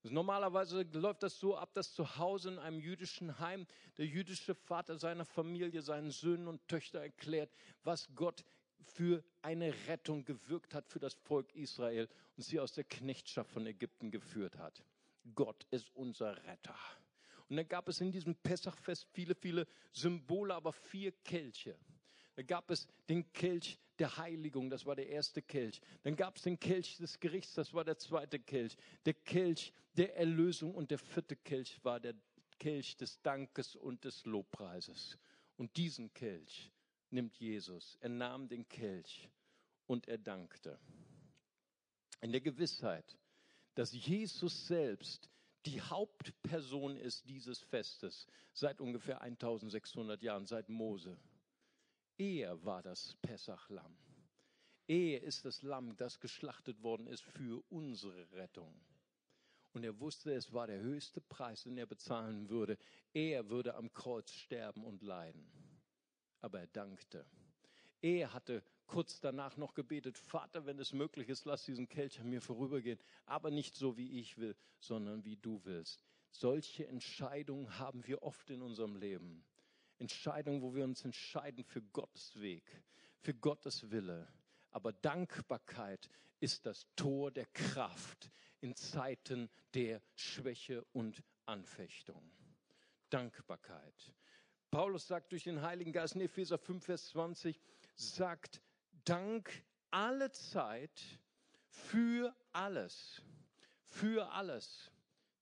Normalerweise 0.03 0.83
läuft 0.93 1.23
das 1.23 1.39
so 1.39 1.57
ab, 1.57 1.73
dass 1.73 1.93
zu 1.93 2.17
Hause 2.17 2.49
in 2.49 2.59
einem 2.59 2.79
jüdischen 2.79 3.39
Heim 3.39 3.67
der 3.97 4.05
jüdische 4.05 4.55
Vater 4.55 4.97
seiner 4.97 5.25
Familie, 5.25 5.81
seinen 5.81 6.11
Söhnen 6.11 6.47
und 6.47 6.65
Töchtern 6.67 7.01
erklärt, 7.01 7.51
was 7.83 8.13
Gott 8.15 8.43
für 8.79 9.23
eine 9.41 9.73
Rettung 9.87 10.23
gewirkt 10.23 10.73
hat 10.73 10.87
für 10.87 10.99
das 10.99 11.13
Volk 11.13 11.53
Israel 11.55 12.07
und 12.35 12.43
sie 12.43 12.59
aus 12.59 12.73
der 12.73 12.83
Knechtschaft 12.83 13.51
von 13.51 13.65
Ägypten 13.65 14.11
geführt 14.11 14.57
hat. 14.57 14.83
Gott 15.35 15.65
ist 15.71 15.93
unser 15.95 16.35
Retter. 16.45 16.77
Und 17.49 17.57
dann 17.57 17.67
gab 17.67 17.87
es 17.87 18.01
in 18.01 18.11
diesem 18.11 18.35
Pessachfest 18.35 19.07
viele, 19.13 19.35
viele 19.35 19.67
Symbole, 19.91 20.53
aber 20.53 20.73
vier 20.73 21.11
Kelche. 21.23 21.77
Da 22.35 22.43
gab 22.43 22.69
es 22.69 22.87
den 23.09 23.31
Kelch 23.33 23.79
der 23.99 24.17
Heiligung, 24.17 24.69
das 24.69 24.85
war 24.85 24.95
der 24.95 25.09
erste 25.09 25.41
Kelch. 25.41 25.81
Dann 26.03 26.15
gab 26.15 26.35
es 26.35 26.43
den 26.43 26.59
Kelch 26.59 26.97
des 26.97 27.19
Gerichts, 27.19 27.53
das 27.53 27.73
war 27.73 27.83
der 27.83 27.97
zweite 27.97 28.39
Kelch. 28.39 28.77
Der 29.05 29.13
Kelch 29.13 29.73
der 29.95 30.15
Erlösung 30.17 30.75
und 30.75 30.91
der 30.91 30.99
vierte 30.99 31.35
Kelch 31.35 31.83
war 31.83 31.99
der 31.99 32.13
Kelch 32.59 32.95
des 32.97 33.21
Dankes 33.21 33.75
und 33.75 34.03
des 34.03 34.25
Lobpreises. 34.25 35.17
Und 35.55 35.75
diesen 35.77 36.13
Kelch 36.13 36.71
nimmt 37.09 37.37
Jesus. 37.37 37.97
Er 38.01 38.09
nahm 38.09 38.47
den 38.47 38.67
Kelch 38.67 39.29
und 39.87 40.07
er 40.07 40.17
dankte. 40.17 40.79
In 42.21 42.31
der 42.31 42.41
Gewissheit, 42.41 43.17
dass 43.77 43.93
Jesus 43.93 44.65
selbst 44.65 45.29
die 45.67 45.79
Hauptperson 45.79 46.97
ist 46.97 47.29
dieses 47.29 47.59
Festes 47.59 48.25
seit 48.51 48.81
ungefähr 48.81 49.21
1600 49.21 50.23
Jahren, 50.23 50.47
seit 50.47 50.67
Mose. 50.67 51.15
Er 52.17 52.63
war 52.65 52.81
das 52.81 53.15
Pessachlamm. 53.21 53.95
Er 54.87 55.21
ist 55.21 55.45
das 55.45 55.61
Lamm, 55.61 55.95
das 55.95 56.19
geschlachtet 56.19 56.81
worden 56.81 57.05
ist 57.05 57.23
für 57.23 57.63
unsere 57.69 58.31
Rettung. 58.31 58.73
Und 59.73 59.83
er 59.83 59.99
wusste, 59.99 60.33
es 60.33 60.51
war 60.53 60.65
der 60.65 60.79
höchste 60.79 61.21
Preis, 61.21 61.61
den 61.61 61.77
er 61.77 61.85
bezahlen 61.85 62.49
würde. 62.49 62.79
Er 63.13 63.47
würde 63.49 63.75
am 63.75 63.93
Kreuz 63.93 64.31
sterben 64.31 64.83
und 64.83 65.03
leiden. 65.03 65.51
Aber 66.41 66.61
er 66.61 66.67
dankte. 66.67 67.27
Er 68.01 68.33
hatte 68.33 68.63
kurz 68.85 69.19
danach 69.19 69.57
noch 69.57 69.73
gebetet, 69.73 70.17
Vater, 70.17 70.65
wenn 70.65 70.79
es 70.79 70.93
möglich 70.93 71.29
ist, 71.29 71.45
lass 71.45 71.65
diesen 71.65 71.89
Kelch 71.89 72.19
an 72.19 72.29
mir 72.29 72.41
vorübergehen, 72.41 72.99
aber 73.25 73.51
nicht 73.51 73.75
so, 73.75 73.97
wie 73.97 74.19
ich 74.19 74.37
will, 74.37 74.55
sondern 74.79 75.25
wie 75.25 75.37
du 75.37 75.63
willst. 75.65 76.05
Solche 76.31 76.87
Entscheidungen 76.87 77.79
haben 77.79 78.05
wir 78.05 78.23
oft 78.23 78.49
in 78.49 78.61
unserem 78.61 78.95
Leben. 78.95 79.43
Entscheidungen, 79.97 80.61
wo 80.61 80.75
wir 80.75 80.83
uns 80.83 81.03
entscheiden 81.03 81.63
für 81.63 81.81
Gottes 81.81 82.39
Weg, 82.39 82.63
für 83.19 83.33
Gottes 83.33 83.89
Wille. 83.89 84.27
Aber 84.71 84.93
Dankbarkeit 84.93 86.09
ist 86.39 86.65
das 86.65 86.85
Tor 86.95 87.31
der 87.31 87.47
Kraft 87.47 88.29
in 88.61 88.75
Zeiten 88.75 89.49
der 89.73 90.01
Schwäche 90.15 90.85
und 90.93 91.23
Anfechtung. 91.45 92.31
Dankbarkeit. 93.09 94.13
Paulus 94.69 95.07
sagt 95.07 95.31
durch 95.31 95.45
den 95.45 95.61
Heiligen 95.61 95.93
Geist 95.93 96.15
in 96.15 96.21
Epheser 96.21 96.57
5, 96.57 96.83
Vers 96.83 97.07
20, 97.09 97.59
sagt 97.97 98.61
Dank 99.03 99.63
alle 99.91 100.31
Zeit 100.31 101.19
für 101.67 102.35
alles. 102.53 103.21
Für 103.83 104.31
alles. 104.31 104.91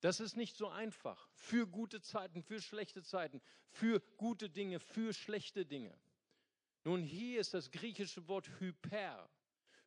Das 0.01 0.19
ist 0.19 0.37
nicht 0.37 0.55
so 0.55 0.69
einfach. 0.69 1.27
Für 1.33 1.67
gute 1.67 2.01
Zeiten, 2.01 2.43
für 2.43 2.61
schlechte 2.61 3.03
Zeiten, 3.03 3.41
für 3.69 3.99
gute 4.17 4.49
Dinge, 4.49 4.79
für 4.79 5.13
schlechte 5.13 5.65
Dinge. 5.65 5.97
Nun, 6.83 7.01
hier 7.01 7.41
ist 7.41 7.53
das 7.53 7.71
griechische 7.71 8.27
Wort 8.27 8.47
hyper, 8.59 9.29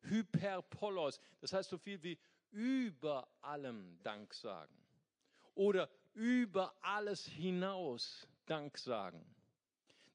hyperpolos. 0.01 1.19
Das 1.39 1.53
heißt 1.53 1.69
so 1.69 1.77
viel 1.77 2.03
wie 2.03 2.19
über 2.51 3.29
allem 3.41 3.97
Dank 4.03 4.33
sagen. 4.33 4.75
Oder 5.55 5.89
über 6.13 6.75
alles 6.81 7.25
hinaus 7.25 8.27
Dank 8.45 8.77
sagen. 8.77 9.25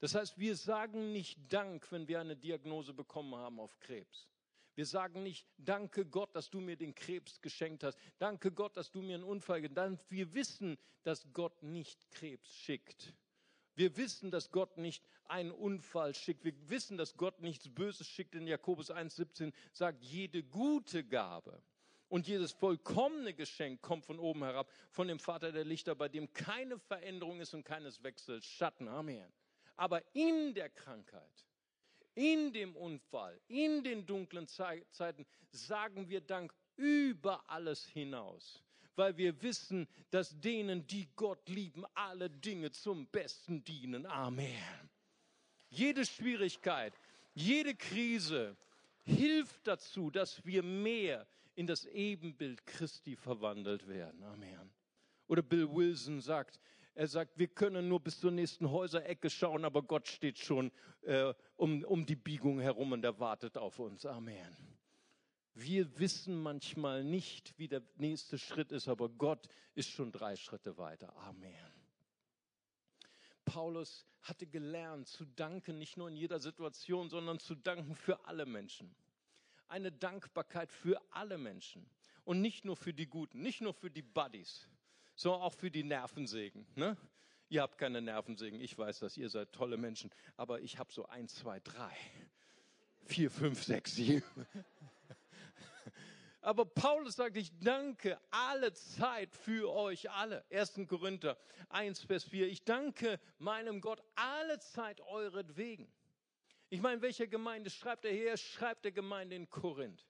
Das 0.04 0.14
heißt, 0.14 0.38
wir 0.38 0.54
sagen 0.54 1.12
nicht 1.12 1.50
Dank, 1.50 1.90
wenn 1.90 2.06
wir 2.08 2.20
eine 2.20 2.36
Diagnose 2.36 2.92
bekommen 2.92 3.36
haben 3.36 3.58
auf 3.58 3.80
Krebs. 3.80 4.28
Wir 4.74 4.84
sagen 4.84 5.22
nicht, 5.22 5.46
danke 5.56 6.04
Gott, 6.04 6.36
dass 6.36 6.50
du 6.50 6.60
mir 6.60 6.76
den 6.76 6.94
Krebs 6.94 7.40
geschenkt 7.40 7.84
hast. 7.84 7.98
Danke 8.18 8.52
Gott, 8.52 8.76
dass 8.76 8.90
du 8.90 9.00
mir 9.00 9.14
einen 9.14 9.24
Unfall 9.24 9.62
getan 9.62 9.96
hast. 9.96 10.10
Wir 10.10 10.34
wissen, 10.34 10.76
dass 11.04 11.32
Gott 11.32 11.62
nicht 11.62 12.10
Krebs 12.10 12.54
schickt. 12.54 13.14
Wir 13.76 13.96
wissen, 13.96 14.30
dass 14.30 14.50
Gott 14.50 14.76
nicht 14.76 15.02
einen 15.24 15.52
Unfall 15.52 16.14
schickt. 16.14 16.44
Wir 16.44 16.68
wissen, 16.68 16.98
dass 16.98 17.16
Gott 17.16 17.40
nichts 17.40 17.70
Böses 17.70 18.06
schickt. 18.06 18.34
In 18.34 18.46
Jakobus 18.46 18.90
1,17 18.90 19.54
sagt, 19.72 20.04
jede 20.04 20.42
gute 20.42 21.02
Gabe, 21.02 21.62
Und 22.08 22.28
jedes 22.28 22.52
vollkommene 22.52 23.32
Geschenk 23.32 23.80
kommt 23.80 24.04
von 24.04 24.18
oben 24.18 24.44
herab, 24.44 24.70
von 24.90 25.08
dem 25.08 25.18
Vater 25.18 25.50
der 25.50 25.64
Lichter, 25.64 25.94
bei 25.94 26.10
dem 26.10 26.30
keine 26.34 26.78
Veränderung 26.78 27.40
ist 27.40 27.54
und 27.54 27.64
keines 27.64 28.02
Wechsels. 28.02 28.44
Schatten. 28.44 28.86
Amen. 28.86 29.32
Aber 29.76 30.02
in 30.14 30.54
der 30.54 30.70
Krankheit, 30.70 31.46
in 32.14 32.52
dem 32.52 32.76
Unfall, 32.76 33.40
in 33.48 33.82
den 33.82 34.06
dunklen 34.06 34.46
Zeiten 34.46 35.26
sagen 35.50 36.08
wir 36.08 36.20
Dank 36.20 36.54
über 36.76 37.48
alles 37.48 37.86
hinaus, 37.86 38.62
weil 38.96 39.16
wir 39.16 39.42
wissen, 39.42 39.88
dass 40.10 40.38
denen, 40.40 40.86
die 40.86 41.08
Gott 41.16 41.48
lieben, 41.48 41.84
alle 41.94 42.30
Dinge 42.30 42.70
zum 42.70 43.06
Besten 43.08 43.64
dienen. 43.64 44.06
Amen. 44.06 44.90
Jede 45.70 46.06
Schwierigkeit, 46.06 46.94
jede 47.34 47.74
Krise 47.74 48.56
hilft 49.02 49.66
dazu, 49.66 50.10
dass 50.10 50.44
wir 50.46 50.62
mehr 50.62 51.26
in 51.56 51.66
das 51.66 51.84
Ebenbild 51.86 52.64
Christi 52.66 53.16
verwandelt 53.16 53.86
werden. 53.88 54.22
Amen. 54.22 54.72
Oder 55.26 55.42
Bill 55.42 55.68
Wilson 55.68 56.20
sagt, 56.20 56.60
er 56.94 57.08
sagt, 57.08 57.38
wir 57.38 57.48
können 57.48 57.88
nur 57.88 58.00
bis 58.00 58.20
zur 58.20 58.30
nächsten 58.30 58.70
Häuserecke 58.70 59.28
schauen, 59.28 59.64
aber 59.64 59.82
Gott 59.82 60.06
steht 60.06 60.38
schon 60.38 60.70
äh, 61.02 61.34
um, 61.56 61.84
um 61.84 62.06
die 62.06 62.16
Biegung 62.16 62.60
herum 62.60 62.92
und 62.92 63.04
er 63.04 63.18
wartet 63.18 63.58
auf 63.58 63.78
uns. 63.80 64.06
Amen. 64.06 64.56
Wir 65.54 65.98
wissen 65.98 66.42
manchmal 66.42 67.04
nicht, 67.04 67.58
wie 67.58 67.68
der 67.68 67.82
nächste 67.96 68.38
Schritt 68.38 68.72
ist, 68.72 68.88
aber 68.88 69.08
Gott 69.08 69.48
ist 69.74 69.90
schon 69.90 70.12
drei 70.12 70.36
Schritte 70.36 70.78
weiter. 70.78 71.14
Amen. 71.16 71.72
Paulus 73.44 74.06
hatte 74.22 74.46
gelernt 74.46 75.06
zu 75.08 75.24
danken, 75.24 75.78
nicht 75.78 75.96
nur 75.96 76.08
in 76.08 76.16
jeder 76.16 76.38
Situation, 76.38 77.08
sondern 77.10 77.38
zu 77.38 77.54
danken 77.54 77.94
für 77.94 78.24
alle 78.24 78.46
Menschen. 78.46 78.94
Eine 79.68 79.92
Dankbarkeit 79.92 80.72
für 80.72 81.00
alle 81.10 81.38
Menschen 81.38 81.86
und 82.24 82.40
nicht 82.40 82.64
nur 82.64 82.76
für 82.76 82.94
die 82.94 83.06
Guten, 83.06 83.42
nicht 83.42 83.60
nur 83.60 83.74
für 83.74 83.90
die 83.90 84.02
Buddies, 84.02 84.68
sondern 85.14 85.42
auch 85.42 85.52
für 85.52 85.70
die 85.70 85.84
Nervensägen. 85.84 86.66
Ne? 86.74 86.96
Ihr 87.48 87.62
habt 87.62 87.78
keine 87.78 88.00
Nervensägen, 88.00 88.60
ich 88.60 88.76
weiß 88.76 89.00
das, 89.00 89.16
ihr 89.16 89.28
seid 89.28 89.52
tolle 89.52 89.76
Menschen, 89.76 90.10
aber 90.36 90.60
ich 90.60 90.78
habe 90.78 90.92
so 90.92 91.06
eins, 91.06 91.34
zwei, 91.34 91.60
drei, 91.60 91.94
vier, 93.04 93.30
fünf, 93.30 93.62
sechs, 93.62 93.94
sieben. 93.94 94.24
Aber 96.44 96.66
Paulus 96.66 97.16
sagt, 97.16 97.38
ich 97.38 97.58
danke 97.58 98.20
alle 98.30 98.74
Zeit 98.74 99.34
für 99.34 99.72
euch 99.72 100.10
alle. 100.10 100.44
1. 100.50 100.78
Korinther 100.86 101.38
1, 101.70 102.02
Vers 102.02 102.24
4. 102.24 102.48
Ich 102.48 102.62
danke 102.64 103.18
meinem 103.38 103.80
Gott 103.80 104.02
alle 104.14 104.58
Zeit 104.58 105.00
euretwegen. 105.00 105.90
Ich 106.68 106.82
meine, 106.82 107.00
welche 107.00 107.28
Gemeinde 107.28 107.70
schreibt 107.70 108.04
er 108.04 108.12
hier? 108.12 108.28
Er 108.32 108.36
schreibt 108.36 108.84
der 108.84 108.92
Gemeinde 108.92 109.36
in 109.36 109.48
Korinth. 109.48 110.06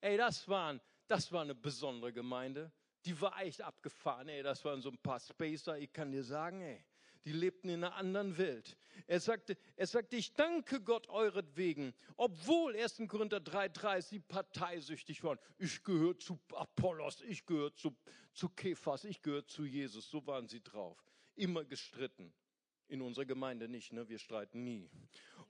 Ey, 0.00 0.16
das, 0.16 0.48
waren, 0.48 0.80
das 1.06 1.30
war 1.30 1.42
eine 1.42 1.54
besondere 1.54 2.12
Gemeinde. 2.12 2.72
Die 3.06 3.20
war 3.20 3.40
echt 3.40 3.62
abgefahren. 3.62 4.28
Ey, 4.28 4.42
das 4.42 4.64
waren 4.64 4.82
so 4.82 4.90
ein 4.90 4.98
paar 4.98 5.20
Spacer. 5.20 5.78
Ich 5.78 5.92
kann 5.92 6.10
dir 6.10 6.24
sagen, 6.24 6.60
ey, 6.60 6.84
die 7.26 7.32
lebten 7.32 7.68
in 7.68 7.82
einer 7.82 7.94
anderen 7.96 8.38
Welt. 8.38 8.76
Er 9.08 9.18
sagte, 9.18 9.56
er 9.74 9.86
sagte, 9.88 10.16
ich 10.16 10.32
danke 10.34 10.80
Gott 10.80 11.08
euretwegen, 11.08 11.92
obwohl 12.16 12.76
1. 12.76 13.02
Korinther 13.08 13.38
3,3 13.38 14.00
sie 14.00 14.18
parteisüchtig 14.20 15.24
waren. 15.24 15.38
Ich 15.58 15.82
gehöre 15.82 16.16
zu 16.18 16.38
Apollos, 16.54 17.22
ich 17.22 17.44
gehöre 17.44 17.74
zu, 17.74 17.96
zu 18.32 18.48
Kephas, 18.48 19.04
ich 19.04 19.22
gehöre 19.22 19.44
zu 19.44 19.64
Jesus. 19.64 20.08
So 20.08 20.24
waren 20.26 20.46
sie 20.46 20.62
drauf. 20.62 21.04
Immer 21.34 21.64
gestritten. 21.64 22.32
In 22.88 23.02
unserer 23.02 23.24
Gemeinde 23.24 23.68
nicht, 23.68 23.92
ne? 23.92 24.08
wir 24.08 24.20
streiten 24.20 24.62
nie. 24.62 24.88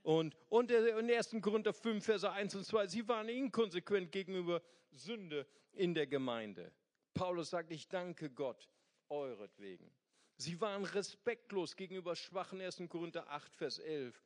Und, 0.03 0.35
und 0.49 0.71
in 0.71 1.11
1. 1.11 1.37
Korinther 1.43 1.75
5, 1.75 2.03
Verse 2.03 2.31
1 2.31 2.55
und 2.55 2.65
2, 2.65 2.87
sie 2.87 3.07
waren 3.07 3.29
inkonsequent 3.29 4.11
gegenüber 4.11 4.63
Sünde 4.93 5.47
in 5.73 5.93
der 5.93 6.07
Gemeinde. 6.07 6.73
Paulus 7.17 7.49
sagt, 7.51 7.71
ich 7.71 7.89
danke 7.89 8.29
Gott 8.31 8.71
euretwegen. 9.09 9.91
Sie 10.37 10.61
waren 10.61 10.85
respektlos 10.85 11.75
gegenüber 11.75 12.15
Schwachen, 12.15 12.61
1. 12.61 12.83
Korinther 12.91 13.31
8, 13.31 13.57
Vers 13.57 13.79
11. 13.79 14.23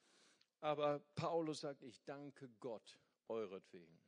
Aber 0.60 0.98
Paulus 1.14 1.60
sagt, 1.60 1.84
ich 1.84 2.02
danke 2.02 2.48
Gott 2.58 2.98
euretwegen. 3.28 4.00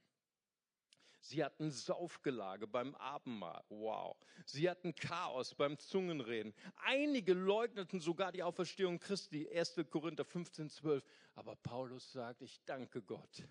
Sie 1.21 1.45
hatten 1.45 1.71
Saufgelage 1.71 2.67
beim 2.67 2.97
Abendmahl. 2.97 3.65
Wow. 3.69 4.17
Sie 4.45 4.69
hatten 4.69 4.93
Chaos 4.97 5.55
beim 5.55 5.79
Zungenreden. 5.79 6.53
Einige 6.75 7.35
leugneten 7.35 8.01
sogar 8.01 8.33
die 8.33 8.43
Auferstehung 8.43 8.99
Christi. 8.99 9.49
1. 9.49 9.77
Korinther 9.89 10.25
15, 10.25 10.69
12. 10.69 11.05
Aber 11.37 11.55
Paulus 11.55 12.11
sagt, 12.11 12.43
ich 12.43 12.61
danke 12.65 13.01
Gott 13.01 13.45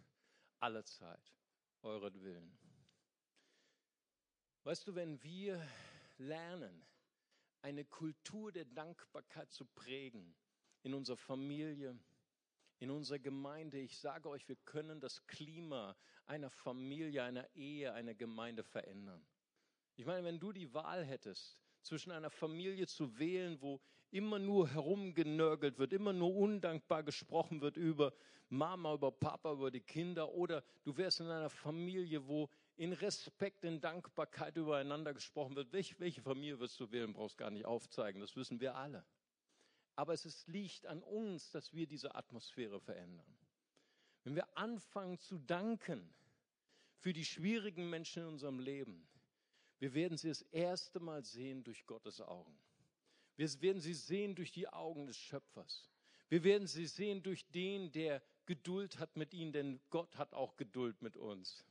alle 0.59 0.83
Zeit 0.83 1.33
euretwillen. 1.83 2.60
Weißt 4.63 4.87
du, 4.87 4.93
wenn 4.93 5.21
wir 5.23 5.59
lernen, 6.19 6.85
eine 7.63 7.83
Kultur 7.83 8.51
der 8.51 8.65
Dankbarkeit 8.65 9.51
zu 9.51 9.65
prägen 9.65 10.35
in 10.83 10.93
unserer 10.93 11.17
Familie, 11.17 11.97
in 12.77 12.91
unserer 12.91 13.17
Gemeinde. 13.17 13.79
Ich 13.79 13.97
sage 13.97 14.29
euch, 14.29 14.47
wir 14.47 14.55
können 14.57 14.99
das 14.99 15.25
Klima 15.25 15.95
einer 16.27 16.51
Familie, 16.51 17.23
einer 17.23 17.49
Ehe, 17.55 17.91
einer 17.93 18.13
Gemeinde 18.13 18.63
verändern. 18.63 19.25
Ich 19.95 20.05
meine, 20.05 20.23
wenn 20.23 20.39
du 20.39 20.51
die 20.51 20.71
Wahl 20.75 21.03
hättest, 21.03 21.59
zwischen 21.81 22.11
einer 22.11 22.29
Familie 22.29 22.85
zu 22.85 23.17
wählen, 23.17 23.59
wo 23.61 23.81
immer 24.11 24.37
nur 24.37 24.67
herumgenörgelt 24.69 25.79
wird, 25.79 25.91
immer 25.91 26.13
nur 26.13 26.35
undankbar 26.35 27.01
gesprochen 27.01 27.61
wird 27.61 27.77
über 27.77 28.13
Mama, 28.49 28.93
über 28.93 29.11
Papa, 29.11 29.53
über 29.53 29.71
die 29.71 29.81
Kinder, 29.81 30.29
oder 30.29 30.63
du 30.83 30.95
wärst 30.97 31.21
in 31.21 31.27
einer 31.27 31.49
Familie, 31.49 32.27
wo 32.27 32.47
in 32.81 32.93
Respekt, 32.93 33.63
in 33.63 33.79
Dankbarkeit 33.79 34.57
übereinander 34.57 35.13
gesprochen 35.13 35.55
wird. 35.55 35.71
Welche, 35.71 35.99
welche 35.99 36.23
Familie 36.23 36.59
wirst 36.59 36.79
du 36.79 36.91
wählen, 36.91 37.13
brauchst 37.13 37.37
gar 37.37 37.51
nicht 37.51 37.63
aufzeigen, 37.63 38.19
das 38.19 38.35
wissen 38.35 38.59
wir 38.59 38.73
alle. 38.75 39.05
Aber 39.95 40.13
es 40.13 40.25
ist, 40.25 40.47
liegt 40.47 40.87
an 40.87 41.03
uns, 41.03 41.51
dass 41.51 41.73
wir 41.73 41.85
diese 41.85 42.15
Atmosphäre 42.15 42.79
verändern. 42.79 43.37
Wenn 44.23 44.33
wir 44.33 44.57
anfangen 44.57 45.19
zu 45.19 45.37
danken 45.37 46.11
für 46.97 47.13
die 47.13 47.23
schwierigen 47.23 47.87
Menschen 47.87 48.23
in 48.23 48.29
unserem 48.29 48.59
Leben, 48.59 49.07
wir 49.77 49.93
werden 49.93 50.17
sie 50.17 50.29
das 50.29 50.41
erste 50.41 50.99
Mal 50.99 51.23
sehen 51.23 51.63
durch 51.63 51.85
Gottes 51.85 52.19
Augen. 52.19 52.57
Wir 53.35 53.61
werden 53.61 53.79
sie 53.79 53.93
sehen 53.93 54.33
durch 54.33 54.51
die 54.51 54.67
Augen 54.67 55.05
des 55.05 55.17
Schöpfers. 55.17 55.91
Wir 56.29 56.43
werden 56.43 56.65
sie 56.65 56.87
sehen 56.87 57.21
durch 57.21 57.47
den, 57.51 57.91
der 57.91 58.23
Geduld 58.47 58.97
hat 58.97 59.17
mit 59.17 59.35
ihnen, 59.35 59.51
denn 59.51 59.79
Gott 59.91 60.17
hat 60.17 60.33
auch 60.33 60.57
Geduld 60.57 61.03
mit 61.03 61.15
uns. 61.15 61.63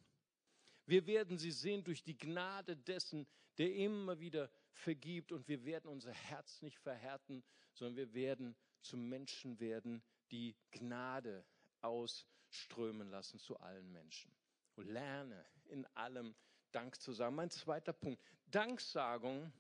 Wir 0.90 1.06
werden 1.06 1.38
sie 1.38 1.52
sehen 1.52 1.84
durch 1.84 2.02
die 2.02 2.18
Gnade 2.18 2.76
dessen, 2.76 3.24
der 3.58 3.72
immer 3.76 4.18
wieder 4.18 4.50
vergibt 4.72 5.30
und 5.30 5.46
wir 5.46 5.64
werden 5.64 5.88
unser 5.88 6.10
Herz 6.10 6.62
nicht 6.62 6.80
verhärten, 6.80 7.44
sondern 7.74 7.94
wir 7.94 8.12
werden 8.12 8.56
zu 8.80 8.96
Menschen 8.96 9.60
werden, 9.60 10.02
die 10.32 10.56
Gnade 10.72 11.46
ausströmen 11.80 13.08
lassen 13.08 13.38
zu 13.38 13.56
allen 13.60 13.92
Menschen. 13.92 14.32
Und 14.74 14.88
lerne 14.88 15.46
in 15.66 15.86
allem 15.94 16.34
Dank 16.72 17.00
zu 17.00 17.12
sagen. 17.12 17.36
Mein 17.36 17.50
zweiter 17.50 17.92
Punkt. 17.92 18.20
Danksagung 18.46 19.52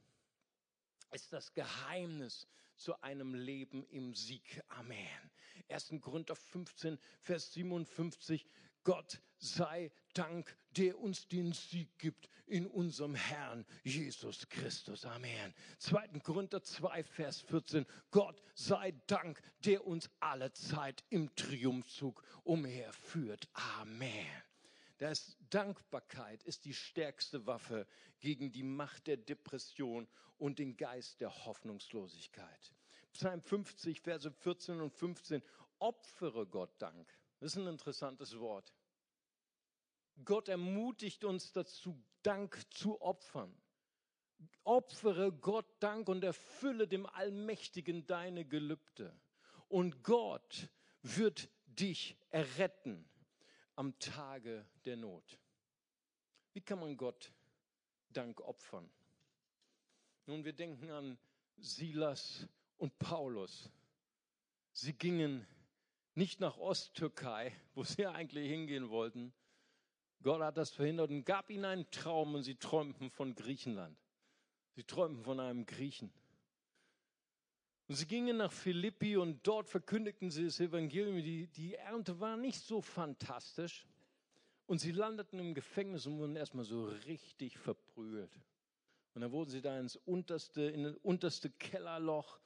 ist 1.12 1.32
das 1.32 1.54
Geheimnis 1.54 2.48
zu 2.74 3.00
einem 3.02 3.34
Leben 3.34 3.84
im 3.90 4.14
Sieg. 4.14 4.60
Amen. 4.66 5.30
1. 5.68 5.94
Korinther 6.00 6.34
15, 6.34 6.98
Vers 7.20 7.52
57. 7.52 8.48
Gott 8.84 9.20
sei 9.38 9.90
Dank, 10.14 10.56
der 10.76 10.98
uns 10.98 11.28
den 11.28 11.52
Sieg 11.52 11.98
gibt 11.98 12.28
in 12.46 12.66
unserem 12.66 13.14
Herrn 13.14 13.64
Jesus 13.84 14.48
Christus. 14.48 15.04
Amen. 15.04 15.54
2. 15.78 16.20
Korinther 16.20 16.62
2, 16.62 17.04
Vers 17.04 17.40
14. 17.42 17.86
Gott 18.10 18.42
sei 18.54 18.92
Dank, 19.06 19.40
der 19.64 19.86
uns 19.86 20.10
alle 20.20 20.52
Zeit 20.52 21.04
im 21.10 21.34
Triumphzug 21.36 22.22
umherführt. 22.44 23.48
Amen. 23.80 24.26
Das 24.98 25.36
Dankbarkeit 25.48 26.42
ist 26.42 26.64
die 26.64 26.74
stärkste 26.74 27.46
Waffe 27.46 27.86
gegen 28.18 28.52
die 28.52 28.62
Macht 28.62 29.06
der 29.06 29.16
Depression 29.16 30.06
und 30.36 30.58
den 30.58 30.76
Geist 30.76 31.20
der 31.20 31.46
Hoffnungslosigkeit. 31.46 32.74
Psalm 33.12 33.40
50, 33.40 34.00
Verse 34.00 34.30
14 34.30 34.80
und 34.80 34.92
15. 34.92 35.42
Opfere 35.78 36.46
Gott 36.46 36.70
Dank. 36.78 37.19
Das 37.40 37.52
ist 37.52 37.58
ein 37.58 37.66
interessantes 37.66 38.38
Wort. 38.38 38.72
Gott 40.24 40.48
ermutigt 40.48 41.24
uns 41.24 41.52
dazu, 41.52 42.00
Dank 42.22 42.62
zu 42.70 43.00
opfern. 43.00 43.54
Opfere 44.64 45.32
Gott 45.32 45.66
Dank 45.80 46.08
und 46.08 46.22
erfülle 46.22 46.86
dem 46.86 47.06
Allmächtigen 47.06 48.06
deine 48.06 48.44
Gelübde. 48.44 49.18
Und 49.68 50.02
Gott 50.02 50.68
wird 51.02 51.48
dich 51.66 52.18
erretten 52.28 53.08
am 53.74 53.98
Tage 53.98 54.66
der 54.84 54.96
Not. 54.96 55.38
Wie 56.52 56.60
kann 56.60 56.80
man 56.80 56.96
Gott 56.96 57.32
Dank 58.10 58.40
opfern? 58.42 58.90
Nun, 60.26 60.44
wir 60.44 60.52
denken 60.52 60.90
an 60.90 61.18
Silas 61.56 62.46
und 62.76 62.98
Paulus. 62.98 63.70
Sie 64.72 64.92
gingen 64.92 65.46
nicht 66.20 66.38
nach 66.38 66.58
Osttürkei, 66.58 67.50
wo 67.74 67.82
sie 67.82 68.06
eigentlich 68.06 68.48
hingehen 68.48 68.90
wollten, 68.90 69.32
Gott 70.22 70.42
hat 70.42 70.58
das 70.58 70.70
verhindert 70.70 71.10
und 71.10 71.24
gab 71.24 71.48
ihnen 71.48 71.64
einen 71.64 71.90
Traum 71.90 72.34
und 72.34 72.42
sie 72.42 72.56
träumten 72.56 73.10
von 73.10 73.34
Griechenland. 73.34 73.98
Sie 74.76 74.84
träumten 74.84 75.24
von 75.24 75.40
einem 75.40 75.64
Griechen. 75.64 76.12
Und 77.88 77.94
sie 77.94 78.06
gingen 78.06 78.36
nach 78.36 78.52
Philippi 78.52 79.16
und 79.16 79.46
dort 79.46 79.70
verkündigten 79.70 80.30
sie 80.30 80.44
das 80.44 80.60
Evangelium. 80.60 81.16
Die, 81.16 81.46
die 81.46 81.74
Ernte 81.74 82.20
war 82.20 82.36
nicht 82.36 82.60
so 82.60 82.82
fantastisch. 82.82 83.86
Und 84.66 84.78
sie 84.78 84.92
landeten 84.92 85.38
im 85.38 85.54
Gefängnis 85.54 86.06
und 86.06 86.18
wurden 86.18 86.36
erstmal 86.36 86.66
so 86.66 86.84
richtig 86.84 87.58
verprügelt. 87.58 88.38
Und 89.14 89.22
dann 89.22 89.32
wurden 89.32 89.50
sie 89.50 89.62
da 89.62 89.78
ins 89.80 89.96
unterste, 89.96 90.62
in 90.62 90.84
das 90.84 90.96
unterste 90.98 91.48
Kellerloch 91.50 92.38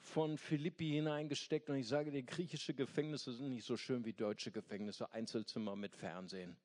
von 0.00 0.38
Philippi 0.38 0.90
hineingesteckt. 0.90 1.70
Und 1.70 1.76
ich 1.76 1.88
sage 1.88 2.10
dir, 2.10 2.22
griechische 2.22 2.74
Gefängnisse 2.74 3.32
sind 3.32 3.50
nicht 3.50 3.64
so 3.64 3.76
schön 3.76 4.04
wie 4.04 4.12
deutsche 4.12 4.50
Gefängnisse, 4.50 5.12
Einzelzimmer 5.12 5.76
mit 5.76 5.94
Fernsehen. 5.94 6.56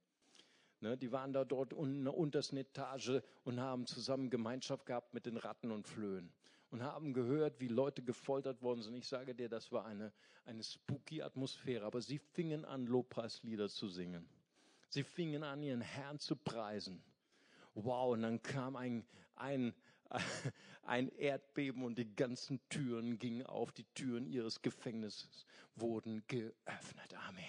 Ne, 0.81 0.97
die 0.97 1.11
waren 1.11 1.33
da 1.33 1.45
dort 1.45 1.73
unten 1.73 1.99
in 1.99 2.03
der 2.03 2.15
untersten 2.15 2.57
Etage 2.57 3.21
und 3.43 3.59
haben 3.59 3.85
zusammen 3.85 4.29
Gemeinschaft 4.29 4.85
gehabt 4.85 5.13
mit 5.13 5.25
den 5.25 5.37
Ratten 5.37 5.71
und 5.71 5.87
Flöhen 5.87 6.31
und 6.69 6.83
haben 6.83 7.13
gehört, 7.13 7.61
wie 7.61 7.69
Leute 7.69 8.03
gefoltert 8.03 8.61
worden 8.61 8.81
sind. 8.81 8.95
Ich 8.95 9.07
sage 9.07 9.33
dir, 9.33 9.47
das 9.47 9.71
war 9.71 9.85
eine, 9.85 10.11
eine 10.45 10.63
spooky 10.63 11.21
Atmosphäre, 11.21 11.85
aber 11.85 12.01
sie 12.01 12.19
fingen 12.19 12.65
an, 12.65 12.85
Lobpreislieder 12.85 13.69
zu 13.69 13.87
singen. 13.87 14.27
Sie 14.89 15.03
fingen 15.03 15.43
an, 15.43 15.63
ihren 15.63 15.81
Herrn 15.81 16.19
zu 16.19 16.35
preisen. 16.35 17.01
Wow, 17.73 18.13
und 18.13 18.21
dann 18.21 18.41
kam 18.41 18.75
ein, 18.75 19.05
ein, 19.35 19.73
ein 20.83 21.09
Erdbeben 21.17 21.83
und 21.83 21.97
die 21.97 22.15
ganzen 22.15 22.59
Türen 22.69 23.17
gingen 23.17 23.45
auf, 23.45 23.71
die 23.71 23.85
Türen 23.93 24.25
ihres 24.25 24.61
Gefängnisses 24.61 25.45
wurden 25.75 26.23
geöffnet. 26.27 27.13
Amen. 27.27 27.43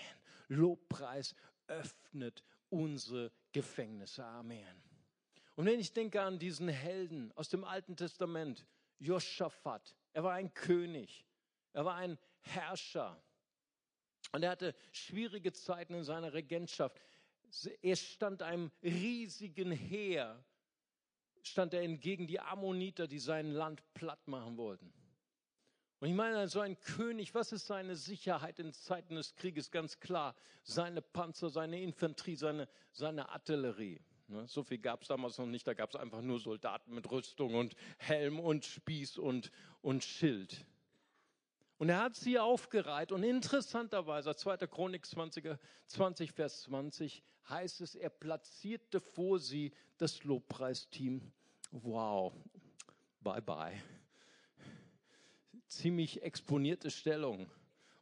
Lobpreis 0.48 1.34
öffnet 1.66 2.42
unsere 2.70 3.32
Gefängnisse. 3.52 4.24
Amen. 4.24 4.82
Und 5.54 5.66
wenn 5.66 5.80
ich 5.80 5.92
denke 5.92 6.20
an 6.20 6.38
diesen 6.38 6.68
Helden 6.68 7.32
aus 7.32 7.48
dem 7.48 7.64
Alten 7.64 7.96
Testament, 7.96 8.66
Joschafat, 8.98 9.94
er 10.12 10.24
war 10.24 10.34
ein 10.34 10.52
König, 10.52 11.26
er 11.72 11.84
war 11.84 11.96
ein 11.96 12.18
Herrscher 12.40 13.22
und 14.32 14.42
er 14.42 14.50
hatte 14.50 14.74
schwierige 14.92 15.52
Zeiten 15.52 15.94
in 15.94 16.04
seiner 16.04 16.32
Regentschaft. 16.32 17.00
Er 17.80 17.96
stand 17.96 18.42
einem 18.42 18.70
riesigen 18.82 19.70
Heer, 19.70 20.44
stand 21.46 21.74
er 21.74 21.82
entgegen 21.82 22.26
die 22.26 22.40
Ammoniter, 22.40 23.06
die 23.06 23.18
sein 23.18 23.50
Land 23.50 23.82
platt 23.94 24.26
machen 24.28 24.56
wollten. 24.56 24.92
Und 26.00 26.08
ich 26.08 26.14
meine, 26.14 26.46
so 26.48 26.60
ein 26.60 26.78
König, 26.80 27.34
was 27.34 27.52
ist 27.52 27.66
seine 27.66 27.96
Sicherheit 27.96 28.58
in 28.58 28.72
Zeiten 28.72 29.14
des 29.14 29.34
Krieges? 29.34 29.70
Ganz 29.70 29.98
klar, 29.98 30.34
seine 30.62 31.00
Panzer, 31.00 31.48
seine 31.48 31.80
Infanterie, 31.80 32.36
seine, 32.36 32.68
seine 32.92 33.30
Artillerie. 33.30 34.00
Ne, 34.28 34.46
so 34.48 34.62
viel 34.62 34.78
gab 34.78 35.02
es 35.02 35.08
damals 35.08 35.38
noch 35.38 35.46
nicht, 35.46 35.66
da 35.66 35.72
gab 35.72 35.90
es 35.90 35.96
einfach 35.96 36.20
nur 36.20 36.40
Soldaten 36.40 36.94
mit 36.94 37.10
Rüstung 37.10 37.54
und 37.54 37.76
Helm 37.98 38.40
und 38.40 38.64
Spieß 38.64 39.18
und, 39.18 39.52
und 39.82 40.02
Schild. 40.02 40.66
Und 41.78 41.90
er 41.90 42.00
hat 42.00 42.16
sie 42.16 42.38
aufgereiht 42.38 43.12
und 43.12 43.22
interessanterweise, 43.22 44.34
2. 44.34 44.66
Chronik 44.66 45.06
20, 45.06 45.56
20, 45.86 46.32
Vers 46.32 46.62
20, 46.62 47.22
heißt 47.48 47.80
es, 47.82 47.94
er 47.94 48.10
platzierte 48.10 49.00
vor 49.00 49.38
sie 49.38 49.72
das 49.98 50.24
Lobpreisteam. 50.24 51.32
Wow, 51.82 52.32
bye 53.20 53.42
bye 53.42 53.80
ziemlich 55.76 56.22
exponierte 56.22 56.90
Stellung. 56.90 57.48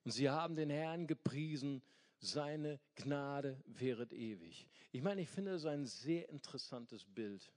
Und 0.04 0.10
sie 0.10 0.30
haben 0.30 0.56
den 0.56 0.70
Herrn 0.70 1.06
gepriesen, 1.06 1.82
seine 2.18 2.80
Gnade 2.94 3.62
wäret 3.66 4.12
ewig. 4.12 4.66
Ich 4.92 5.02
meine, 5.02 5.22
ich 5.22 5.28
finde 5.28 5.52
das 5.52 5.66
ein 5.66 5.84
sehr 5.86 6.28
interessantes 6.28 7.04
Bild. 7.04 7.52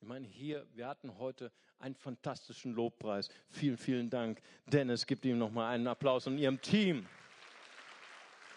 Ich 0.00 0.06
meine, 0.06 0.26
hier, 0.26 0.66
wir 0.74 0.86
hatten 0.86 1.18
heute 1.18 1.50
einen 1.78 1.94
fantastischen 1.94 2.72
Lobpreis. 2.72 3.28
Vielen, 3.48 3.76
vielen 3.76 4.10
Dank. 4.10 4.40
Dennis, 4.66 5.06
gibt 5.06 5.24
ihm 5.24 5.38
nochmal 5.38 5.74
einen 5.74 5.86
Applaus 5.86 6.26
und 6.26 6.38
ihrem 6.38 6.60
Team. 6.60 7.06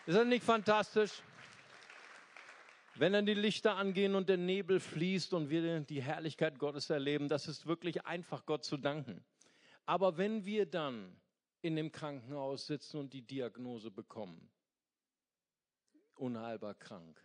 Ist 0.06 0.18
das 0.18 0.28
nicht 0.28 0.44
fantastisch? 0.44 1.24
Wenn 3.02 3.14
dann 3.14 3.26
die 3.26 3.34
Lichter 3.34 3.78
angehen 3.78 4.14
und 4.14 4.30
der 4.30 4.38
Nebel 4.38 4.80
fließt 4.80 5.34
und 5.34 5.50
wir 5.50 5.80
die 5.80 6.04
Herrlichkeit 6.04 6.60
Gottes 6.60 6.92
erleben, 6.92 7.30
das 7.30 7.48
ist 7.48 7.66
wirklich 7.66 8.06
einfach 8.06 8.46
Gott 8.46 8.64
zu 8.64 8.78
danken. 8.78 9.26
Aber 9.88 10.18
wenn 10.18 10.46
wir 10.46 10.68
dann 10.68 11.20
in 11.64 11.76
dem 11.76 11.92
Krankenhaus 11.92 12.68
sitzen 12.68 12.98
und 12.98 13.12
die 13.14 13.24
Diagnose 13.24 13.90
bekommen, 13.90 14.52
unheilbar 16.14 16.76
krank, 16.76 17.20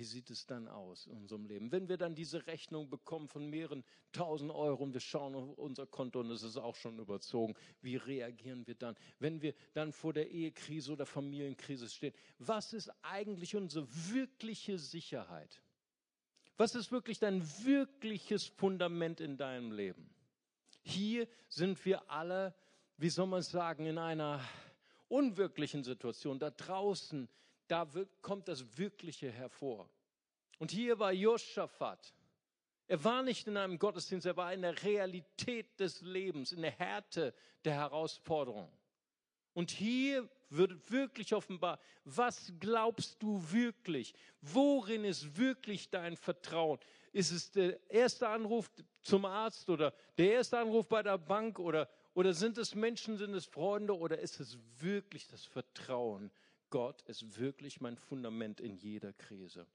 wie 0.00 0.04
sieht 0.04 0.30
es 0.30 0.46
dann 0.46 0.66
aus 0.66 1.06
in 1.08 1.12
unserem 1.12 1.44
Leben? 1.44 1.70
Wenn 1.72 1.90
wir 1.90 1.98
dann 1.98 2.14
diese 2.14 2.46
Rechnung 2.46 2.88
bekommen 2.88 3.28
von 3.28 3.50
mehreren 3.50 3.84
tausend 4.12 4.50
Euro 4.50 4.82
und 4.82 4.94
wir 4.94 5.00
schauen 5.00 5.34
auf 5.34 5.58
unser 5.58 5.86
Konto 5.86 6.20
und 6.20 6.30
es 6.30 6.42
ist 6.42 6.56
auch 6.56 6.74
schon 6.74 6.98
überzogen, 6.98 7.54
wie 7.82 7.96
reagieren 7.96 8.66
wir 8.66 8.76
dann? 8.76 8.96
Wenn 9.18 9.42
wir 9.42 9.52
dann 9.74 9.92
vor 9.92 10.14
der 10.14 10.30
Ehekrise 10.30 10.92
oder 10.92 11.04
Familienkrise 11.04 11.86
stehen, 11.90 12.14
was 12.38 12.72
ist 12.72 12.90
eigentlich 13.02 13.54
unsere 13.54 13.86
wirkliche 14.10 14.78
Sicherheit? 14.78 15.60
Was 16.56 16.74
ist 16.74 16.90
wirklich 16.92 17.18
dein 17.18 17.42
wirkliches 17.62 18.46
Fundament 18.46 19.20
in 19.20 19.36
deinem 19.36 19.70
Leben? 19.70 20.08
Hier 20.80 21.28
sind 21.50 21.84
wir 21.84 22.10
alle, 22.10 22.54
wie 22.96 23.10
soll 23.10 23.26
man 23.26 23.42
sagen, 23.42 23.84
in 23.84 23.98
einer 23.98 24.40
unwirklichen 25.08 25.84
Situation. 25.84 26.38
Da 26.38 26.50
draußen, 26.50 27.28
da 27.70 27.88
kommt 28.20 28.48
das 28.48 28.76
Wirkliche 28.76 29.30
hervor. 29.30 29.88
Und 30.58 30.70
hier 30.70 30.98
war 30.98 31.12
Josaphat. 31.12 32.12
Er 32.88 33.04
war 33.04 33.22
nicht 33.22 33.46
in 33.46 33.56
einem 33.56 33.78
Gottesdienst, 33.78 34.26
er 34.26 34.36
war 34.36 34.52
in 34.52 34.62
der 34.62 34.82
Realität 34.82 35.78
des 35.78 36.00
Lebens, 36.00 36.50
in 36.50 36.62
der 36.62 36.72
Härte 36.72 37.32
der 37.64 37.74
Herausforderung. 37.74 38.70
Und 39.52 39.70
hier 39.70 40.28
wird 40.48 40.90
wirklich 40.90 41.32
offenbar, 41.34 41.78
was 42.04 42.52
glaubst 42.58 43.22
du 43.22 43.40
wirklich? 43.52 44.14
Worin 44.40 45.04
ist 45.04 45.36
wirklich 45.36 45.90
dein 45.90 46.16
Vertrauen? 46.16 46.80
Ist 47.12 47.30
es 47.30 47.50
der 47.52 47.78
erste 47.90 48.28
Anruf 48.28 48.70
zum 49.02 49.24
Arzt 49.24 49.68
oder 49.70 49.94
der 50.18 50.32
erste 50.32 50.58
Anruf 50.58 50.88
bei 50.88 51.02
der 51.02 51.18
Bank 51.18 51.58
oder, 51.58 51.88
oder 52.14 52.32
sind 52.32 52.58
es 52.58 52.74
Menschen, 52.74 53.16
sind 53.16 53.34
es 53.34 53.46
Freunde 53.46 53.96
oder 53.96 54.18
ist 54.18 54.40
es 54.40 54.58
wirklich 54.80 55.28
das 55.28 55.44
Vertrauen? 55.44 56.32
Gott 56.70 57.02
ist 57.02 57.38
wirklich 57.38 57.80
mein 57.80 57.96
Fundament 57.96 58.60
in 58.60 58.76
jeder 58.76 59.12
Krise. 59.12 59.66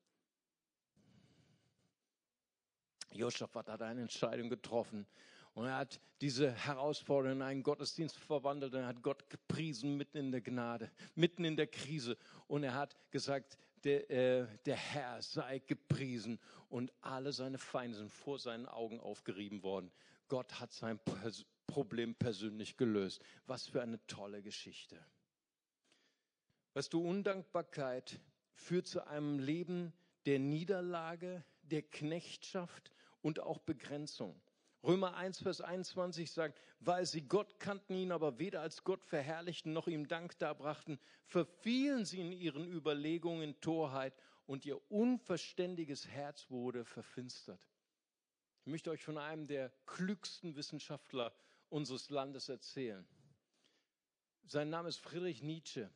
Josaphat 3.12 3.70
hat 3.70 3.82
eine 3.82 4.02
Entscheidung 4.02 4.50
getroffen 4.50 5.06
und 5.54 5.68
er 5.68 5.78
hat 5.78 6.02
diese 6.22 6.52
Herausforderung 6.52 7.38
in 7.38 7.42
einen 7.42 7.64
Gottesdienst 7.64 8.18
verwandelt 8.18 8.74
und 8.74 8.82
er 8.82 8.88
hat 8.88 9.02
Gott 9.02 9.30
gepriesen 9.30 9.96
mitten 9.96 10.18
in 10.18 10.32
der 10.32 10.42
Gnade, 10.42 10.92
mitten 11.16 11.46
in 11.46 11.56
der 11.56 11.68
Krise. 11.68 12.18
Und 12.48 12.64
er 12.64 12.74
hat 12.74 12.96
gesagt, 13.12 13.58
der, 13.86 14.10
äh, 14.10 14.48
der 14.66 14.76
Herr 14.76 15.22
sei 15.22 15.60
gepriesen 15.60 16.40
und 16.70 16.92
alle 17.02 17.32
seine 17.32 17.58
Feinde 17.58 17.98
sind 17.98 18.12
vor 18.12 18.38
seinen 18.38 18.66
Augen 18.66 19.00
aufgerieben 19.00 19.64
worden. 19.64 19.92
Gott 20.28 20.60
hat 20.60 20.74
sein 20.74 21.00
Problem 21.68 22.16
persönlich 22.16 22.76
gelöst. 22.76 23.22
Was 23.46 23.68
für 23.68 23.82
eine 23.82 24.06
tolle 24.08 24.42
Geschichte. 24.42 25.00
Weißt 26.76 26.92
du, 26.92 27.02
Undankbarkeit 27.02 28.20
führt 28.54 28.86
zu 28.86 29.08
einem 29.08 29.40
Leben 29.40 29.94
der 30.26 30.40
Niederlage, 30.40 31.46
der 31.62 31.82
Knechtschaft 31.82 32.92
und 33.22 33.40
auch 33.40 33.60
Begrenzung. 33.60 34.42
Römer 34.84 35.16
1, 35.16 35.40
Vers 35.40 35.62
21 35.62 36.30
sagt, 36.30 36.60
weil 36.82 37.06
sie 37.06 37.22
Gott 37.22 37.62
kannten, 37.62 37.96
ihn 37.96 38.12
aber 38.12 38.40
weder 38.40 38.60
als 38.60 38.84
Gott 38.84 39.06
verherrlichten 39.06 39.72
noch 39.72 39.88
ihm 39.88 40.10
Dank 40.10 40.38
darbrachten, 40.38 41.00
verfielen 41.24 42.04
sie 42.04 42.20
in 42.20 42.34
ihren 42.34 42.68
Überlegungen 42.68 43.58
Torheit 43.62 44.14
und 44.46 44.66
ihr 44.66 44.92
unverständiges 44.92 46.10
Herz 46.10 46.50
wurde 46.50 46.84
verfinstert. 46.84 47.66
Ich 48.66 48.68
möchte 48.68 48.92
euch 48.92 49.06
von 49.06 49.18
einem 49.18 49.48
der 49.48 49.72
klügsten 49.86 50.58
Wissenschaftler 50.58 51.34
unseres 51.70 52.10
Landes 52.10 52.50
erzählen. 52.50 53.08
Sein 54.46 54.70
Name 54.70 54.90
ist 54.90 55.00
Friedrich 55.00 55.42
Nietzsche. 55.42 55.90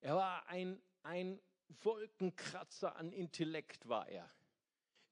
Er 0.00 0.16
war 0.16 0.46
ein, 0.46 0.80
ein 1.02 1.40
Wolkenkratzer 1.82 2.96
an 2.96 3.12
Intellekt, 3.12 3.88
war 3.88 4.08
er. 4.08 4.30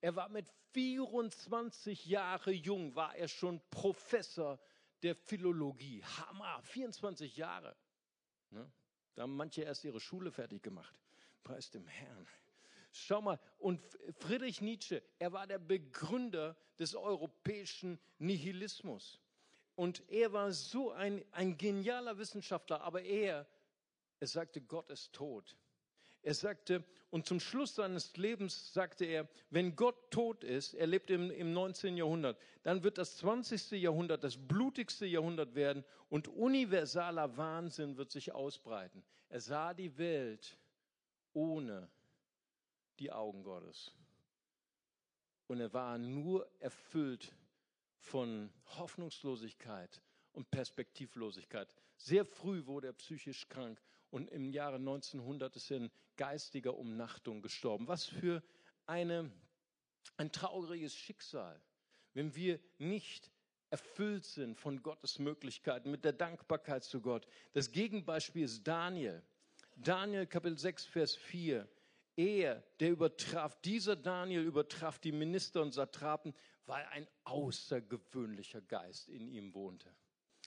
Er 0.00 0.14
war 0.14 0.28
mit 0.28 0.48
24 0.72 2.06
Jahre 2.06 2.52
jung, 2.52 2.94
war 2.94 3.16
er 3.16 3.28
schon 3.28 3.60
Professor 3.70 4.58
der 5.02 5.14
Philologie. 5.14 6.02
Hammer, 6.04 6.62
24 6.62 7.36
Jahre. 7.36 7.76
Ne? 8.50 8.70
Da 9.14 9.22
haben 9.22 9.36
manche 9.36 9.62
erst 9.62 9.84
ihre 9.84 10.00
Schule 10.00 10.30
fertig 10.30 10.62
gemacht. 10.62 10.94
Preis 11.42 11.70
dem 11.70 11.86
Herrn. 11.86 12.26
Schau 12.92 13.20
mal, 13.20 13.38
und 13.58 13.80
Friedrich 14.18 14.60
Nietzsche, 14.60 15.02
er 15.18 15.32
war 15.32 15.46
der 15.46 15.58
Begründer 15.58 16.56
des 16.78 16.94
europäischen 16.94 17.98
Nihilismus. 18.18 19.20
Und 19.74 20.08
er 20.08 20.32
war 20.32 20.52
so 20.52 20.92
ein, 20.92 21.24
ein 21.32 21.58
genialer 21.58 22.16
Wissenschaftler, 22.16 22.80
aber 22.80 23.02
er, 23.02 23.46
er 24.20 24.26
sagte, 24.26 24.60
Gott 24.60 24.90
ist 24.90 25.12
tot. 25.12 25.56
Er 26.22 26.34
sagte, 26.34 26.84
und 27.10 27.24
zum 27.24 27.38
Schluss 27.38 27.76
seines 27.76 28.16
Lebens 28.16 28.72
sagte 28.72 29.04
er, 29.04 29.28
wenn 29.50 29.76
Gott 29.76 30.10
tot 30.10 30.42
ist, 30.42 30.74
er 30.74 30.88
lebte 30.88 31.14
im, 31.14 31.30
im 31.30 31.52
19. 31.52 31.96
Jahrhundert, 31.96 32.36
dann 32.64 32.82
wird 32.82 32.98
das 32.98 33.16
20. 33.18 33.70
Jahrhundert 33.80 34.24
das 34.24 34.36
blutigste 34.36 35.06
Jahrhundert 35.06 35.54
werden 35.54 35.84
und 36.08 36.26
universaler 36.26 37.36
Wahnsinn 37.36 37.96
wird 37.96 38.10
sich 38.10 38.32
ausbreiten. 38.32 39.04
Er 39.28 39.40
sah 39.40 39.72
die 39.72 39.96
Welt 39.98 40.58
ohne 41.32 41.88
die 42.98 43.12
Augen 43.12 43.44
Gottes. 43.44 43.92
Und 45.46 45.60
er 45.60 45.72
war 45.72 45.96
nur 45.96 46.50
erfüllt 46.58 47.32
von 47.98 48.52
Hoffnungslosigkeit 48.78 50.00
und 50.32 50.50
Perspektivlosigkeit. 50.50 51.72
Sehr 51.96 52.24
früh 52.24 52.66
wurde 52.66 52.88
er 52.88 52.92
psychisch 52.94 53.48
krank 53.48 53.80
und 54.16 54.30
im 54.30 54.48
Jahre 54.50 54.76
1900 54.76 55.54
ist 55.56 55.70
er 55.70 55.76
in 55.76 55.90
geistiger 56.16 56.74
Umnachtung 56.74 57.42
gestorben. 57.42 57.86
Was 57.86 58.06
für 58.06 58.42
eine, 58.86 59.30
ein 60.16 60.32
trauriges 60.32 60.96
Schicksal, 60.96 61.60
wenn 62.14 62.34
wir 62.34 62.58
nicht 62.78 63.30
erfüllt 63.68 64.24
sind 64.24 64.58
von 64.58 64.82
Gottes 64.82 65.18
Möglichkeiten, 65.18 65.90
mit 65.90 66.02
der 66.02 66.14
Dankbarkeit 66.14 66.82
zu 66.82 67.02
Gott. 67.02 67.26
Das 67.52 67.72
Gegenbeispiel 67.72 68.44
ist 68.44 68.66
Daniel. 68.66 69.22
Daniel 69.76 70.26
Kapitel 70.26 70.58
6, 70.58 70.86
Vers 70.86 71.14
4. 71.14 71.68
Er, 72.16 72.64
der 72.80 72.92
übertraf, 72.92 73.60
dieser 73.60 73.96
Daniel 73.96 74.44
übertraf 74.44 74.98
die 74.98 75.12
Minister 75.12 75.60
und 75.60 75.72
Satrapen, 75.72 76.32
weil 76.64 76.86
ein 76.86 77.06
außergewöhnlicher 77.24 78.62
Geist 78.62 79.10
in 79.10 79.28
ihm 79.28 79.52
wohnte. 79.52 79.94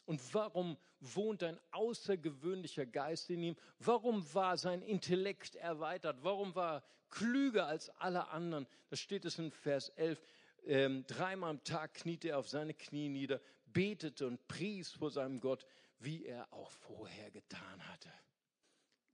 Und 0.10 0.34
warum 0.34 0.76
wohnt 1.02 1.44
ein 1.44 1.60
außergewöhnlicher 1.70 2.88
Geist 2.88 3.30
in 3.30 3.44
ihm? 3.44 3.56
Warum 3.78 4.26
war 4.34 4.58
sein 4.58 4.82
Intellekt 4.82 5.54
erweitert? 5.54 6.24
Warum 6.24 6.56
war 6.56 6.78
er 6.78 6.84
klüger 7.12 7.68
als 7.68 7.92
alle 7.92 8.30
anderen? 8.30 8.66
Da 8.90 8.96
steht 8.96 9.24
es 9.24 9.38
in 9.38 9.52
Vers 9.52 9.90
11. 9.90 10.20
Ähm, 10.66 11.06
dreimal 11.06 11.52
am 11.52 11.64
Tag 11.64 11.94
kniete 11.94 12.30
er 12.30 12.40
auf 12.40 12.50
seine 12.50 12.74
Knie 12.74 13.08
nieder, 13.08 13.40
betete 13.68 14.26
und 14.26 14.48
pries 14.48 14.90
vor 14.94 15.12
seinem 15.12 15.42
Gott, 15.42 15.68
wie 16.00 16.26
er 16.26 16.52
auch 16.52 16.72
vorher 16.72 17.30
getan 17.30 17.88
hatte. 17.92 18.12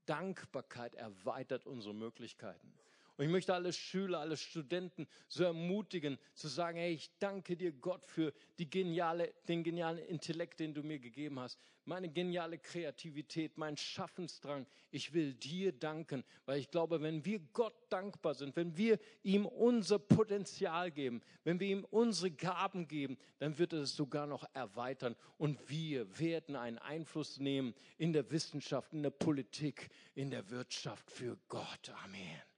Dankbarkeit 0.06 0.96
erweitert 0.96 1.66
unsere 1.66 1.94
Möglichkeiten. 1.94 2.74
Und 3.18 3.26
ich 3.26 3.32
möchte 3.32 3.54
alle 3.54 3.72
Schüler, 3.72 4.20
alle 4.20 4.36
Studenten 4.36 5.08
so 5.30 5.46
ermutigen, 5.46 6.18
zu 6.34 6.50
sagen, 6.50 6.78
hey, 6.78 6.94
ich 6.94 7.18
danke 7.18 7.56
dir 7.56 7.72
Gott 7.72 8.06
für 8.06 8.34
die 8.60 8.70
geniale, 8.70 9.34
den 9.48 9.64
genialen 9.64 10.00
Intellekt, 10.00 10.60
den 10.60 10.74
du 10.74 10.84
mir 10.84 11.00
gegeben 11.00 11.40
hast, 11.40 11.58
meine 11.86 12.10
geniale 12.10 12.58
Kreativität, 12.58 13.58
mein 13.58 13.78
Schaffensdrang. 13.78 14.66
Ich 14.92 15.14
will 15.14 15.34
dir 15.34 15.72
danken, 15.72 16.26
weil 16.46 16.60
ich 16.60 16.70
glaube, 16.70 17.02
wenn 17.02 17.24
wir 17.24 17.40
Gott 17.54 17.76
dankbar 17.90 18.34
sind, 18.34 18.56
wenn 18.58 18.76
wir 18.76 19.00
ihm 19.24 19.46
unser 19.46 20.00
Potenzial 20.00 20.92
geben, 20.92 21.22
wenn 21.46 21.60
wir 21.60 21.68
ihm 21.68 21.86
unsere 21.86 22.32
Gaben 22.32 22.88
geben, 22.88 23.18
dann 23.40 23.58
wird 23.58 23.72
er 23.72 23.84
es 23.84 23.96
sogar 23.96 24.28
noch 24.28 24.44
erweitern 24.54 25.16
und 25.38 25.70
wir 25.70 26.20
werden 26.20 26.56
einen 26.56 26.80
Einfluss 26.80 27.40
nehmen 27.40 27.76
in 27.98 28.12
der 28.12 28.30
Wissenschaft, 28.32 28.94
in 28.94 29.04
der 29.04 29.12
Politik, 29.12 29.90
in 30.16 30.32
der 30.32 30.50
Wirtschaft 30.50 31.10
für 31.10 31.38
Gott. 31.48 31.92
Amen. 32.04 32.55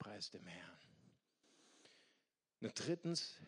Preis 0.00 0.30
dem 0.30 0.46
Herrn. 0.46 0.78
Und 2.60 2.72
drittens, 2.74 3.40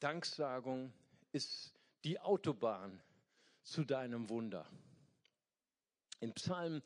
Danksagung 0.00 0.92
ist 1.32 1.72
die 2.02 2.18
Autobahn 2.18 3.00
zu 3.62 3.84
deinem 3.84 4.28
Wunder. 4.28 4.66
In 6.20 6.32
Psalm 6.34 6.82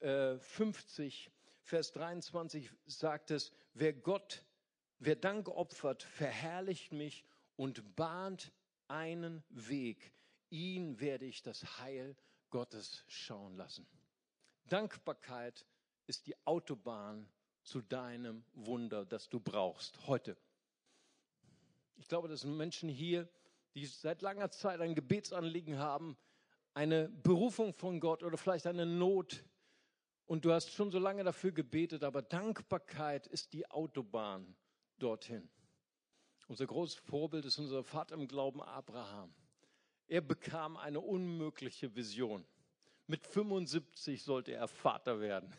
äh, 0.00 0.38
50, 0.38 1.30
Vers 1.62 1.92
23 1.92 2.70
sagt 2.86 3.30
es, 3.30 3.52
wer 3.74 3.92
Gott, 3.92 4.44
wer 4.98 5.16
Dank 5.16 5.48
opfert, 5.48 6.02
verherrlicht 6.02 6.92
mich 6.92 7.24
und 7.56 7.94
bahnt 7.94 8.52
einen 8.88 9.44
Weg. 9.50 10.12
Ihn 10.50 10.98
werde 10.98 11.26
ich 11.26 11.42
das 11.42 11.78
Heil 11.78 12.16
Gottes 12.50 13.04
schauen 13.06 13.56
lassen. 13.56 13.86
Dankbarkeit 14.64 15.66
ist 16.06 16.26
die 16.26 16.34
Autobahn 16.46 17.28
zu 17.64 17.80
deinem 17.80 18.44
Wunder, 18.54 19.04
das 19.04 19.28
du 19.28 19.40
brauchst 19.40 20.06
heute. 20.06 20.36
Ich 21.96 22.08
glaube, 22.08 22.28
das 22.28 22.40
sind 22.40 22.56
Menschen 22.56 22.88
hier, 22.88 23.28
die 23.74 23.86
seit 23.86 24.22
langer 24.22 24.50
Zeit 24.50 24.80
ein 24.80 24.94
Gebetsanliegen 24.94 25.78
haben, 25.78 26.16
eine 26.74 27.08
Berufung 27.08 27.72
von 27.74 28.00
Gott 28.00 28.22
oder 28.22 28.36
vielleicht 28.36 28.66
eine 28.66 28.86
Not. 28.86 29.44
Und 30.26 30.44
du 30.44 30.52
hast 30.52 30.70
schon 30.70 30.90
so 30.90 30.98
lange 30.98 31.24
dafür 31.24 31.52
gebetet, 31.52 32.04
aber 32.04 32.22
Dankbarkeit 32.22 33.26
ist 33.26 33.52
die 33.52 33.70
Autobahn 33.70 34.56
dorthin. 34.98 35.48
Unser 36.48 36.66
großes 36.66 36.96
Vorbild 36.96 37.44
ist 37.44 37.58
unser 37.58 37.84
Vater 37.84 38.14
im 38.14 38.28
Glauben 38.28 38.62
Abraham. 38.62 39.34
Er 40.08 40.20
bekam 40.20 40.76
eine 40.76 41.00
unmögliche 41.00 41.94
Vision. 41.94 42.44
Mit 43.06 43.26
75 43.26 44.22
sollte 44.22 44.52
er 44.52 44.68
Vater 44.68 45.20
werden 45.20 45.52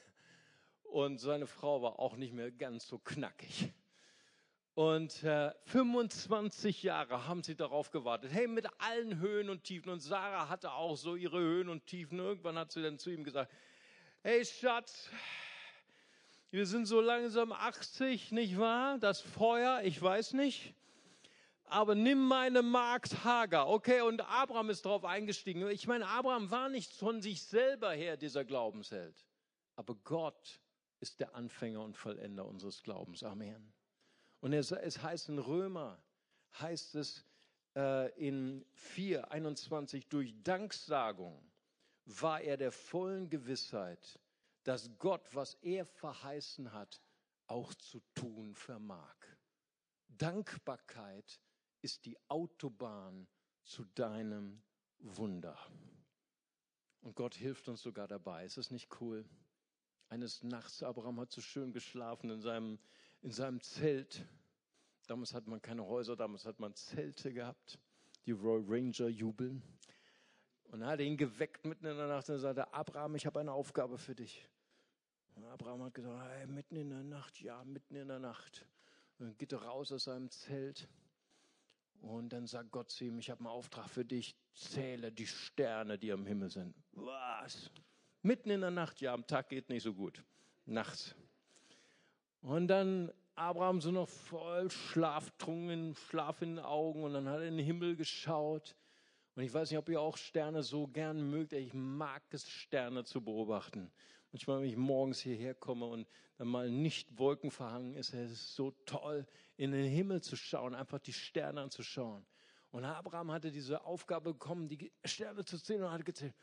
und 0.93 1.17
seine 1.17 1.47
Frau 1.47 1.82
war 1.82 1.97
auch 1.97 2.17
nicht 2.17 2.34
mehr 2.34 2.51
ganz 2.51 2.88
so 2.88 2.99
knackig. 2.99 3.73
Und 4.75 5.23
äh, 5.23 5.51
25 5.65 6.84
Jahre 6.84 7.27
haben 7.27 7.41
sie 7.41 7.56
darauf 7.56 7.89
gewartet. 7.89 8.32
Hey, 8.32 8.47
mit 8.47 8.67
allen 8.79 9.19
Höhen 9.19 9.49
und 9.49 9.63
Tiefen. 9.63 9.91
Und 9.91 10.01
Sarah 10.01 10.49
hatte 10.49 10.71
auch 10.71 10.95
so 10.95 11.15
ihre 11.15 11.39
Höhen 11.39 11.69
und 11.69 11.88
Tiefen. 11.88 12.19
Irgendwann 12.19 12.60
hat 12.60 12.71
sie 12.71 12.84
dann 12.84 12.99
zu 12.99 13.10
ihm 13.10 13.23
gesagt, 13.23 13.51
hey 14.21 14.45
Schatz, 14.45 15.10
wir 16.51 16.67
sind 16.67 16.86
so 16.86 17.01
langsam 17.01 17.53
80, 17.53 18.32
nicht 18.32 18.60
wahr? 18.60 18.99
Das 18.99 19.19
Feuer, 19.19 19.82
ich 19.84 19.99
weiß 19.99 20.34
nicht. 20.34 20.75
Aber 21.65 21.95
nimm 21.95 22.27
meine 22.27 22.62
Magd 22.62 23.23
Hagar. 23.23 23.67
Okay, 23.67 24.01
und 24.01 24.21
Abraham 24.21 24.69
ist 24.69 24.86
darauf 24.86 25.06
eingestiegen. 25.06 25.67
Ich 25.71 25.88
meine, 25.88 26.08
Abraham 26.08 26.51
war 26.51 26.69
nicht 26.69 26.93
von 26.93 27.23
sich 27.23 27.41
selber 27.41 27.93
her 27.93 28.15
dieser 28.15 28.45
Glaubensheld. 28.45 29.25
Aber 29.75 29.95
Gott 30.03 30.60
ist 31.03 31.19
der 31.19 31.35
Anfänger 31.35 31.83
und 31.83 31.97
Vollender 31.97 32.45
unseres 32.45 32.81
Glaubens. 32.81 33.23
Amen. 33.23 33.73
Und 34.39 34.53
es, 34.53 34.71
es 34.71 35.03
heißt 35.03 35.27
in 35.27 35.37
Römer, 35.37 36.01
heißt 36.61 36.95
es 36.95 37.25
äh, 37.75 38.09
in 38.17 38.65
4, 38.71 39.29
21, 39.29 40.07
durch 40.07 40.33
Danksagung 40.43 41.51
war 42.05 42.39
er 42.39 42.55
der 42.55 42.71
vollen 42.71 43.29
Gewissheit, 43.29 44.17
dass 44.63 44.97
Gott, 44.97 45.35
was 45.35 45.55
er 45.55 45.85
verheißen 45.85 46.71
hat, 46.71 47.01
auch 47.47 47.73
zu 47.73 47.99
tun 48.15 48.55
vermag. 48.55 49.17
Dankbarkeit 50.07 51.41
ist 51.81 52.05
die 52.05 52.17
Autobahn 52.29 53.27
zu 53.65 53.83
deinem 53.95 54.63
Wunder. 54.99 55.57
Und 57.01 57.13
Gott 57.17 57.35
hilft 57.35 57.67
uns 57.67 57.81
sogar 57.81 58.07
dabei. 58.07 58.45
Ist 58.45 58.55
das 58.55 58.71
nicht 58.71 59.01
cool? 59.01 59.25
Eines 60.09 60.43
Nachts, 60.43 60.83
Abraham 60.83 61.19
hat 61.19 61.31
so 61.31 61.41
schön 61.41 61.71
geschlafen 61.71 62.29
in 62.29 62.41
seinem, 62.41 62.79
in 63.21 63.31
seinem 63.31 63.61
Zelt. 63.61 64.25
Damals 65.07 65.33
hat 65.33 65.47
man 65.47 65.61
keine 65.61 65.85
Häuser, 65.85 66.15
damals 66.15 66.45
hat 66.45 66.59
man 66.59 66.73
Zelte 66.75 67.33
gehabt. 67.33 67.79
Die 68.25 68.31
Royal 68.31 68.63
Ranger 68.67 69.09
jubeln. 69.09 69.61
Und 70.65 70.81
er 70.81 70.87
hat 70.87 70.99
ihn 71.01 71.17
geweckt 71.17 71.65
mitten 71.65 71.85
in 71.85 71.97
der 71.97 72.07
Nacht 72.07 72.29
und 72.29 72.39
sagte, 72.39 72.73
Abraham, 72.73 73.15
ich 73.15 73.25
habe 73.25 73.39
eine 73.39 73.51
Aufgabe 73.51 73.97
für 73.97 74.15
dich. 74.15 74.47
Und 75.35 75.45
Abraham 75.45 75.83
hat 75.83 75.93
gesagt, 75.93 76.31
hey, 76.31 76.47
mitten 76.47 76.75
in 76.75 76.89
der 76.89 77.03
Nacht, 77.03 77.41
ja, 77.41 77.63
mitten 77.63 77.95
in 77.95 78.07
der 78.07 78.19
Nacht. 78.19 78.65
Und 79.17 79.27
dann 79.27 79.37
geht 79.37 79.51
er 79.51 79.61
raus 79.63 79.91
aus 79.91 80.05
seinem 80.05 80.29
Zelt. 80.29 80.87
Und 82.01 82.29
dann 82.33 82.47
sagt 82.47 82.71
Gott 82.71 82.89
zu 82.91 83.05
ihm, 83.05 83.19
ich 83.19 83.29
habe 83.29 83.39
einen 83.39 83.47
Auftrag 83.47 83.89
für 83.89 84.03
dich, 84.03 84.35
zähle 84.53 85.11
die 85.11 85.27
Sterne, 85.27 85.97
die 85.97 86.11
am 86.11 86.25
Himmel 86.25 86.49
sind. 86.49 86.75
Was? 86.91 87.71
Mitten 88.25 88.49
in 88.51 88.62
der 88.62 88.71
Nacht, 88.71 89.01
ja, 89.01 89.13
am 89.13 89.27
Tag 89.27 89.49
geht 89.49 89.67
nicht 89.67 89.83
so 89.83 89.93
gut. 89.93 90.23
Nachts. 90.65 91.13
Und 92.41 92.69
dann 92.69 93.12
Abraham 93.36 93.81
so 93.81 93.91
noch 93.91 94.07
voll 94.07 94.71
schlaftrunken, 94.71 95.93
Schlaf 95.95 96.41
in 96.41 96.55
den 96.55 96.65
Augen 96.65 97.03
und 97.03 97.13
dann 97.13 97.27
hat 97.27 97.41
er 97.41 97.47
in 97.47 97.57
den 97.57 97.65
Himmel 97.65 97.97
geschaut. 97.97 98.77
Und 99.36 99.43
ich 99.43 99.53
weiß 99.53 99.69
nicht, 99.71 99.77
ob 99.77 99.89
ihr 99.89 99.99
auch 99.99 100.15
Sterne 100.15 100.63
so 100.63 100.88
gern 100.88 101.29
mögt. 101.29 101.51
Ich 101.51 101.73
mag 101.73 102.21
es, 102.29 102.47
Sterne 102.47 103.03
zu 103.03 103.21
beobachten. 103.21 103.91
Manchmal, 104.31 104.62
wenn 104.62 104.69
ich 104.69 104.77
morgens 104.77 105.19
hierher 105.19 105.53
komme 105.53 105.86
und 105.86 106.07
dann 106.38 106.47
mal 106.47 106.69
nicht 106.69 107.17
wolkenverhangen 107.17 107.93
ist, 107.95 108.13
es 108.13 108.31
ist 108.31 108.55
so 108.55 108.71
toll, 108.86 109.25
in 109.57 109.71
den 109.71 109.89
Himmel 109.89 110.21
zu 110.21 110.38
schauen, 110.38 110.75
einfach 110.75 110.99
die 110.99 111.13
Sterne 111.13 111.59
anzuschauen. 111.59 112.25
Und 112.71 112.86
Abraham 112.86 113.31
hatte 113.33 113.51
diese 113.51 113.83
Aufgabe 113.83 114.31
bekommen, 114.31 114.69
die 114.69 114.93
Sterne 115.03 115.43
zu 115.43 115.59
zählen 115.59 115.83
und 115.83 115.91
hat 115.91 116.05
gezählt. 116.05 116.33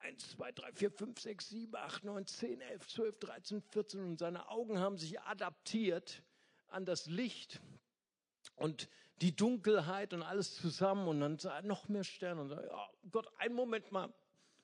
1, 0.00 0.30
2, 0.30 0.52
3, 0.52 0.72
4, 0.72 0.90
5, 0.90 1.20
6, 1.20 1.48
7, 1.48 1.76
8, 1.76 2.04
9, 2.04 2.26
10, 2.26 2.60
11, 2.60 2.86
12, 2.88 3.18
13, 3.18 3.62
14 3.62 4.00
und 4.00 4.18
seine 4.18 4.48
Augen 4.48 4.78
haben 4.78 4.96
sich 4.96 5.20
adaptiert 5.20 6.22
an 6.68 6.84
das 6.84 7.06
Licht 7.06 7.60
und 8.56 8.88
die 9.20 9.34
Dunkelheit 9.34 10.12
und 10.12 10.22
alles 10.22 10.54
zusammen 10.54 11.08
und 11.08 11.20
dann 11.20 11.38
sah 11.38 11.56
er 11.56 11.62
noch 11.62 11.88
mehr 11.88 12.04
Sterne 12.04 12.40
und 12.42 12.48
sagt, 12.48 12.64
ja, 12.64 12.88
Gott, 13.10 13.28
einen 13.38 13.54
Moment 13.54 13.90
mal, 13.90 14.12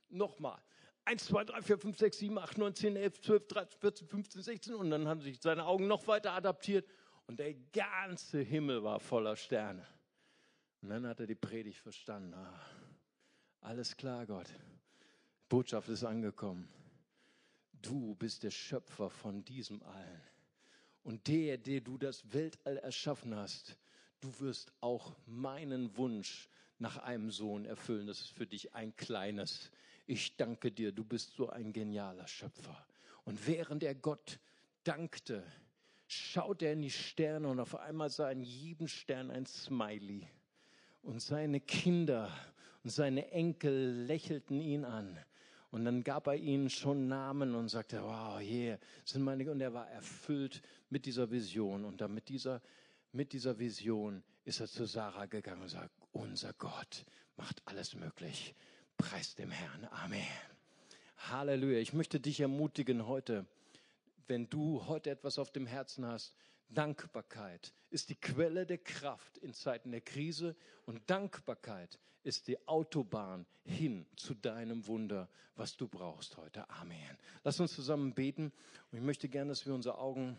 noch 0.08 0.38
mal. 0.38 0.62
1, 1.06 1.26
2, 1.26 1.44
3, 1.44 1.62
4, 1.62 1.78
5, 1.78 1.98
6, 1.98 2.18
7, 2.18 2.38
8, 2.38 2.58
9, 2.58 2.74
10, 2.74 2.96
11, 2.96 3.20
12, 3.20 3.48
13, 3.48 3.80
14, 3.80 4.08
15, 4.08 4.42
16 4.42 4.74
und 4.74 4.90
dann 4.90 5.08
haben 5.08 5.20
sich 5.20 5.40
seine 5.40 5.66
Augen 5.66 5.86
noch 5.86 6.06
weiter 6.06 6.32
adaptiert 6.32 6.88
und 7.26 7.38
der 7.38 7.54
ganze 7.54 8.40
Himmel 8.40 8.82
war 8.82 9.00
voller 9.00 9.36
Sterne. 9.36 9.86
Und 10.80 10.90
dann 10.90 11.06
hat 11.06 11.20
er 11.20 11.26
die 11.26 11.34
Predigt 11.34 11.78
verstanden. 11.78 12.34
Ah, 12.34 12.60
alles 13.60 13.96
klar, 13.96 14.26
Gott. 14.26 14.48
Botschaft 15.54 15.88
ist 15.88 16.02
angekommen. 16.02 16.68
Du 17.80 18.16
bist 18.16 18.42
der 18.42 18.50
Schöpfer 18.50 19.08
von 19.08 19.44
diesem 19.44 19.80
Allen. 19.84 20.20
Und 21.04 21.28
der, 21.28 21.58
der 21.58 21.80
du 21.80 21.96
das 21.96 22.24
Weltall 22.32 22.78
erschaffen 22.78 23.36
hast, 23.36 23.78
du 24.20 24.40
wirst 24.40 24.72
auch 24.80 25.14
meinen 25.26 25.96
Wunsch 25.96 26.48
nach 26.80 26.98
einem 26.98 27.30
Sohn 27.30 27.66
erfüllen. 27.66 28.08
Das 28.08 28.18
ist 28.18 28.30
für 28.30 28.48
dich 28.48 28.74
ein 28.74 28.96
kleines. 28.96 29.70
Ich 30.06 30.36
danke 30.36 30.72
dir, 30.72 30.90
du 30.90 31.04
bist 31.04 31.34
so 31.36 31.48
ein 31.50 31.72
genialer 31.72 32.26
Schöpfer. 32.26 32.84
Und 33.24 33.46
während 33.46 33.84
er 33.84 33.94
Gott 33.94 34.40
dankte, 34.82 35.44
schaut 36.08 36.62
er 36.62 36.72
in 36.72 36.82
die 36.82 36.90
Sterne 36.90 37.46
und 37.46 37.60
auf 37.60 37.76
einmal 37.76 38.10
sah 38.10 38.28
in 38.28 38.42
jedem 38.42 38.88
Stern 38.88 39.30
ein 39.30 39.46
Smiley. 39.46 40.26
Und 41.02 41.22
seine 41.22 41.60
Kinder 41.60 42.28
und 42.82 42.90
seine 42.90 43.30
Enkel 43.30 44.04
lächelten 44.04 44.60
ihn 44.60 44.84
an. 44.84 45.16
Und 45.74 45.84
dann 45.86 46.04
gab 46.04 46.28
er 46.28 46.36
ihnen 46.36 46.70
schon 46.70 47.08
Namen 47.08 47.56
und 47.56 47.68
sagte, 47.68 48.00
wow, 48.00 48.38
hier 48.38 48.78
sind 49.04 49.24
meine, 49.24 49.50
und 49.50 49.60
er 49.60 49.74
war 49.74 49.90
erfüllt 49.90 50.62
mit 50.88 51.04
dieser 51.04 51.32
Vision. 51.32 51.84
Und 51.84 52.00
dann 52.00 52.14
mit 52.14 52.28
dieser, 52.28 52.62
mit 53.10 53.32
dieser 53.32 53.58
Vision 53.58 54.22
ist 54.44 54.60
er 54.60 54.68
zu 54.68 54.84
Sarah 54.84 55.26
gegangen 55.26 55.62
und 55.62 55.68
sagt, 55.68 55.90
unser 56.12 56.52
Gott 56.52 57.04
macht 57.36 57.60
alles 57.64 57.96
möglich. 57.96 58.54
Preis 58.98 59.34
dem 59.34 59.50
Herrn. 59.50 59.88
Amen. 59.90 60.22
Halleluja. 61.16 61.80
Ich 61.80 61.92
möchte 61.92 62.20
dich 62.20 62.38
ermutigen 62.38 63.08
heute, 63.08 63.44
wenn 64.28 64.48
du 64.48 64.86
heute 64.86 65.10
etwas 65.10 65.40
auf 65.40 65.50
dem 65.50 65.66
Herzen 65.66 66.06
hast, 66.06 66.36
Dankbarkeit 66.74 67.72
ist 67.90 68.10
die 68.10 68.16
Quelle 68.16 68.66
der 68.66 68.78
Kraft 68.78 69.38
in 69.38 69.54
Zeiten 69.54 69.92
der 69.92 70.00
Krise 70.00 70.56
und 70.84 71.08
Dankbarkeit 71.08 71.98
ist 72.22 72.48
die 72.48 72.66
Autobahn 72.66 73.46
hin 73.64 74.06
zu 74.16 74.34
deinem 74.34 74.86
Wunder, 74.86 75.28
was 75.56 75.76
du 75.76 75.88
brauchst 75.88 76.36
heute. 76.36 76.68
Amen. 76.70 77.18
Lass 77.44 77.60
uns 77.60 77.74
zusammen 77.74 78.14
beten 78.14 78.52
und 78.90 78.98
ich 78.98 79.04
möchte 79.04 79.28
gerne, 79.28 79.50
dass 79.50 79.66
wir 79.66 79.74
unsere 79.74 79.98
Augen 79.98 80.36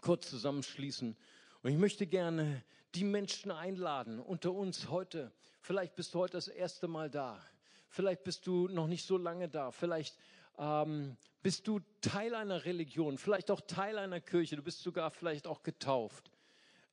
kurz 0.00 0.28
zusammenschließen 0.28 1.16
und 1.62 1.70
ich 1.70 1.78
möchte 1.78 2.06
gerne 2.06 2.62
die 2.94 3.04
Menschen 3.04 3.50
einladen 3.50 4.18
unter 4.18 4.52
uns 4.52 4.88
heute. 4.88 5.32
Vielleicht 5.60 5.94
bist 5.94 6.14
du 6.14 6.18
heute 6.18 6.36
das 6.36 6.48
erste 6.48 6.88
Mal 6.88 7.10
da. 7.10 7.40
Vielleicht 7.88 8.24
bist 8.24 8.46
du 8.46 8.68
noch 8.68 8.86
nicht 8.86 9.06
so 9.06 9.18
lange 9.18 9.48
da. 9.48 9.70
Vielleicht 9.70 10.16
ähm, 10.58 11.16
bist 11.42 11.66
du 11.66 11.80
Teil 12.00 12.34
einer 12.34 12.64
Religion, 12.64 13.18
vielleicht 13.18 13.50
auch 13.50 13.60
Teil 13.60 13.98
einer 13.98 14.20
Kirche, 14.20 14.56
du 14.56 14.62
bist 14.62 14.80
sogar 14.80 15.10
vielleicht 15.10 15.46
auch 15.46 15.62
getauft. 15.62 16.30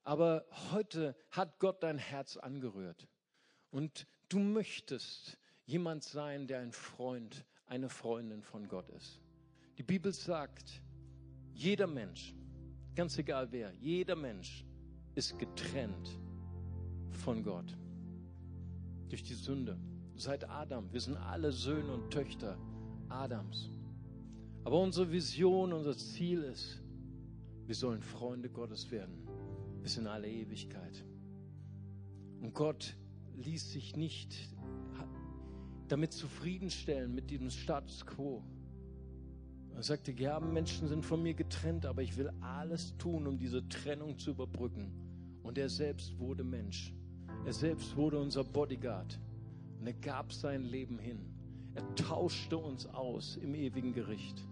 Aber 0.04 0.46
heute 0.72 1.16
hat 1.32 1.60
Gott 1.60 1.84
dein 1.84 1.98
Herz 1.98 2.38
angerührt. 2.38 3.08
Und 3.70 4.08
du 4.30 4.40
möchtest 4.40 5.38
jemand 5.66 6.04
sein, 6.04 6.48
der 6.48 6.60
ein 6.60 6.72
Freund, 6.72 7.46
eine 7.68 7.90
Freundin 7.90 8.42
von 8.42 8.68
Gott 8.68 8.90
ist. 8.90 9.20
Die 9.78 9.84
Bibel 9.84 10.12
sagt, 10.12 10.82
jeder 11.54 11.88
Mensch, 11.88 12.34
ganz 12.96 13.18
egal 13.18 13.52
wer, 13.52 13.72
jeder 13.74 14.16
Mensch 14.16 14.66
ist 15.14 15.38
getrennt 15.38 16.20
von 17.12 17.44
Gott 17.44 17.78
durch 19.10 19.24
die 19.24 19.36
Sünde. 19.36 19.78
Seit 20.16 20.50
Adam, 20.50 20.92
wir 20.92 21.02
sind 21.02 21.18
alle 21.18 21.52
Söhne 21.52 21.94
und 21.94 22.12
Töchter 22.12 22.58
Adams. 23.10 23.70
Aber 24.64 24.80
unsere 24.82 25.12
Vision, 25.12 25.74
unser 25.74 25.98
Ziel 25.98 26.44
ist, 26.44 26.82
wir 27.66 27.76
sollen 27.76 28.02
Freunde 28.02 28.50
Gottes 28.50 28.92
werden 28.92 29.28
bis 29.82 29.98
in 29.98 30.08
alle 30.08 30.30
Ewigkeit. 30.30 31.06
Und 32.42 32.54
Gott 32.54 32.96
ließ 33.38 33.72
sich 33.72 33.96
nicht 33.96 34.36
damit 35.88 36.14
zufriedenstellen 36.14 37.14
mit 37.14 37.30
diesem 37.30 37.50
Status 37.50 38.06
quo. 38.06 38.44
Er 39.76 39.84
sagte, 39.84 40.12
ja, 40.12 40.40
Menschen 40.40 40.88
sind 40.88 41.06
von 41.06 41.24
mir 41.24 41.34
getrennt, 41.34 41.86
aber 41.86 42.02
ich 42.02 42.18
will 42.18 42.30
alles 42.42 42.96
tun, 42.98 43.28
um 43.28 43.38
diese 43.38 43.68
Trennung 43.70 44.18
zu 44.18 44.32
überbrücken. 44.32 44.92
Und 45.42 45.58
er 45.58 45.70
selbst 45.70 46.20
wurde 46.20 46.44
Mensch. 46.44 46.94
Er 47.46 47.54
selbst 47.54 47.96
wurde 47.96 48.20
unser 48.20 48.44
Bodyguard. 48.44 49.20
Und 49.80 49.88
er 49.88 49.94
gab 49.94 50.34
sein 50.34 50.64
Leben 50.64 51.00
hin. 51.00 51.39
Er 51.76 51.96
tauschte 51.96 52.58
uns 52.58 52.86
aus 52.88 53.38
im 53.38 53.54
ewigen 53.54 53.94
Gericht 53.94 54.46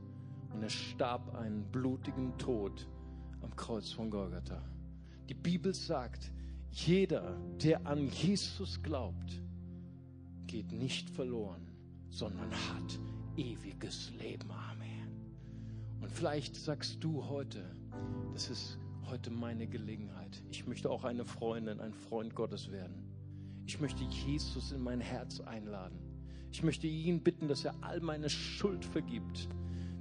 und 0.54 0.62
er 0.62 0.70
starb 0.70 1.36
einen 1.36 1.64
blutigen 1.72 2.38
Tod 2.38 2.88
am 3.42 3.56
Kreuz 3.56 3.92
von 3.92 4.10
Golgatha. 4.10 4.62
Die 5.30 5.34
Bibel 5.34 5.74
sagt, 5.74 6.32
jeder, 6.72 7.38
der 7.62 7.86
an 7.86 8.08
Jesus 8.08 8.82
glaubt, 8.82 9.42
geht 10.46 10.72
nicht 10.72 11.10
verloren, 11.10 11.68
sondern 12.10 12.52
hat 12.52 13.00
ewiges 13.36 14.12
Leben. 14.20 14.50
Amen. 14.52 14.88
Und 16.02 16.12
vielleicht 16.12 16.56
sagst 16.56 17.04
du 17.04 17.28
heute, 17.28 17.64
das 18.34 18.50
ist 18.50 18.78
heute 19.10 19.30
meine 19.30 19.68
Gelegenheit. 19.68 20.42
Ich 20.52 20.68
möchte 20.68 20.90
auch 20.90 21.04
eine 21.04 21.26
Freundin, 21.26 21.80
ein 21.80 21.94
Freund 21.94 22.36
Gottes 22.36 22.72
werden. 22.72 23.04
Ich 23.66 23.80
möchte 23.80 24.04
Jesus 24.04 24.72
in 24.72 24.82
mein 24.82 25.02
Herz 25.02 25.42
einladen. 25.42 26.07
Ich 26.58 26.64
möchte 26.64 26.88
ihn 26.88 27.20
bitten, 27.20 27.48
dass 27.48 27.66
er 27.66 27.76
all 27.82 28.02
meine 28.02 28.32
Schuld 28.32 28.84
vergibt, 28.84 29.48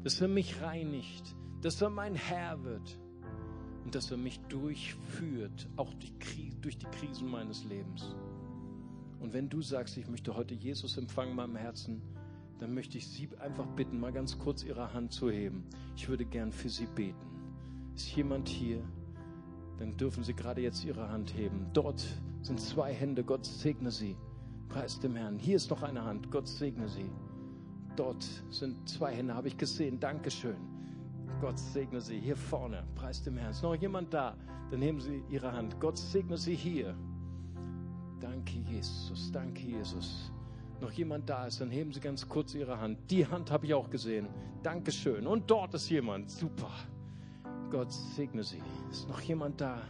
dass 0.04 0.22
er 0.22 0.28
mich 0.28 0.62
reinigt, 0.62 1.36
dass 1.60 1.82
er 1.82 1.90
mein 1.90 2.14
Herr 2.14 2.64
wird 2.64 2.98
und 3.84 3.94
dass 3.94 4.10
er 4.10 4.16
mich 4.16 4.40
durchführt, 4.48 5.68
auch 5.76 5.92
durch 6.62 6.78
die 6.78 6.86
Krisen 6.86 7.30
meines 7.30 7.62
Lebens. 7.64 8.16
Und 9.20 9.34
wenn 9.34 9.50
du 9.50 9.60
sagst, 9.60 9.98
ich 9.98 10.08
möchte 10.08 10.34
heute 10.34 10.54
Jesus 10.54 10.96
empfangen 10.96 11.32
in 11.32 11.36
meinem 11.36 11.56
Herzen, 11.56 12.00
dann 12.58 12.72
möchte 12.72 12.96
ich 12.96 13.06
Sie 13.06 13.28
einfach 13.38 13.66
bitten, 13.76 14.00
mal 14.00 14.14
ganz 14.14 14.38
kurz 14.38 14.64
Ihre 14.64 14.94
Hand 14.94 15.12
zu 15.12 15.30
heben. 15.30 15.62
Ich 15.94 16.08
würde 16.08 16.24
gern 16.24 16.52
für 16.52 16.70
Sie 16.70 16.86
beten. 16.86 17.26
Ist 17.94 18.16
jemand 18.16 18.48
hier? 18.48 18.82
Dann 19.76 19.94
dürfen 19.98 20.24
Sie 20.24 20.32
gerade 20.32 20.62
jetzt 20.62 20.86
Ihre 20.86 21.10
Hand 21.10 21.36
heben. 21.36 21.66
Dort 21.74 22.02
sind 22.40 22.58
zwei 22.58 22.94
Hände. 22.94 23.24
Gott 23.24 23.44
segne 23.44 23.90
Sie. 23.90 24.16
Preis 24.68 24.98
dem 25.00 25.16
Herrn. 25.16 25.38
Hier 25.38 25.56
ist 25.56 25.70
noch 25.70 25.82
eine 25.82 26.04
Hand. 26.04 26.30
Gott 26.30 26.48
segne 26.48 26.88
sie. 26.88 27.10
Dort 27.96 28.26
sind 28.50 28.88
zwei 28.88 29.14
Hände, 29.14 29.34
habe 29.34 29.48
ich 29.48 29.56
gesehen. 29.56 29.98
Dankeschön. 29.98 30.56
Gott 31.40 31.58
segne 31.58 32.00
sie. 32.00 32.18
Hier 32.18 32.36
vorne. 32.36 32.84
Preis 32.94 33.22
dem 33.22 33.36
Herrn. 33.36 33.50
Ist 33.50 33.62
noch 33.62 33.74
jemand 33.74 34.12
da? 34.12 34.36
Dann 34.70 34.80
nehmen 34.80 35.00
Sie 35.00 35.22
Ihre 35.30 35.52
Hand. 35.52 35.78
Gott 35.78 35.96
segne 35.96 36.36
sie 36.36 36.54
hier. 36.54 36.96
Danke, 38.20 38.58
Jesus. 38.68 39.30
Danke, 39.30 39.62
Jesus. 39.62 40.32
Noch 40.80 40.90
jemand 40.90 41.30
da 41.30 41.46
ist, 41.46 41.60
dann 41.60 41.70
heben 41.70 41.92
Sie 41.92 42.00
ganz 42.00 42.28
kurz 42.28 42.54
Ihre 42.54 42.78
Hand. 42.78 42.98
Die 43.10 43.26
Hand 43.26 43.50
habe 43.50 43.66
ich 43.66 43.74
auch 43.74 43.88
gesehen. 43.88 44.28
Dankeschön. 44.62 45.26
Und 45.26 45.50
dort 45.50 45.74
ist 45.74 45.88
jemand. 45.88 46.30
Super. 46.30 46.70
Gott 47.70 47.92
segne 47.92 48.42
Sie. 48.42 48.60
Ist 48.90 49.08
noch 49.08 49.20
jemand 49.20 49.60
da? 49.60 49.80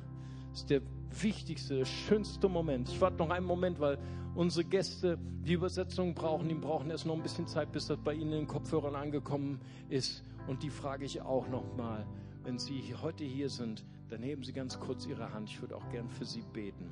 ist 0.57 0.71
der 0.71 0.81
wichtigste, 1.21 1.85
schönste 1.85 2.49
Moment. 2.49 2.89
Ich 2.89 3.01
warte 3.01 3.19
noch 3.19 3.29
einen 3.29 3.45
Moment, 3.45 3.79
weil 3.79 3.99
unsere 4.37 4.65
Gäste 4.65 5.19
die 5.45 5.55
Übersetzung 5.55 6.15
brauchen. 6.15 6.49
Die 6.49 6.55
brauchen 6.55 6.91
erst 6.91 7.07
noch 7.07 7.15
ein 7.15 7.23
bisschen 7.23 7.47
Zeit, 7.47 7.73
bis 7.73 7.87
das 7.87 7.99
bei 7.99 8.13
ihnen 8.15 8.33
in 8.33 8.39
den 8.41 8.47
Kopfhörern 8.47 8.95
angekommen 8.95 9.61
ist. 9.89 10.23
Und 10.47 10.63
die 10.63 10.71
frage 10.71 11.05
ich 11.05 11.23
auch 11.23 11.49
noch 11.49 11.77
mal. 11.77 12.07
Wenn 12.45 12.59
Sie 12.59 12.95
heute 13.03 13.25
hier 13.25 13.49
sind, 13.49 13.85
dann 14.09 14.23
heben 14.23 14.45
Sie 14.45 14.53
ganz 14.53 14.79
kurz 14.79 15.07
Ihre 15.07 15.33
Hand. 15.33 15.49
Ich 15.49 15.61
würde 15.61 15.75
auch 15.75 15.89
gern 15.91 16.09
für 16.09 16.25
Sie 16.25 16.45
beten. 16.53 16.91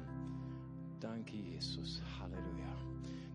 Danke, 0.99 1.37
Jesus. 1.37 2.03
Halleluja. 2.19 2.75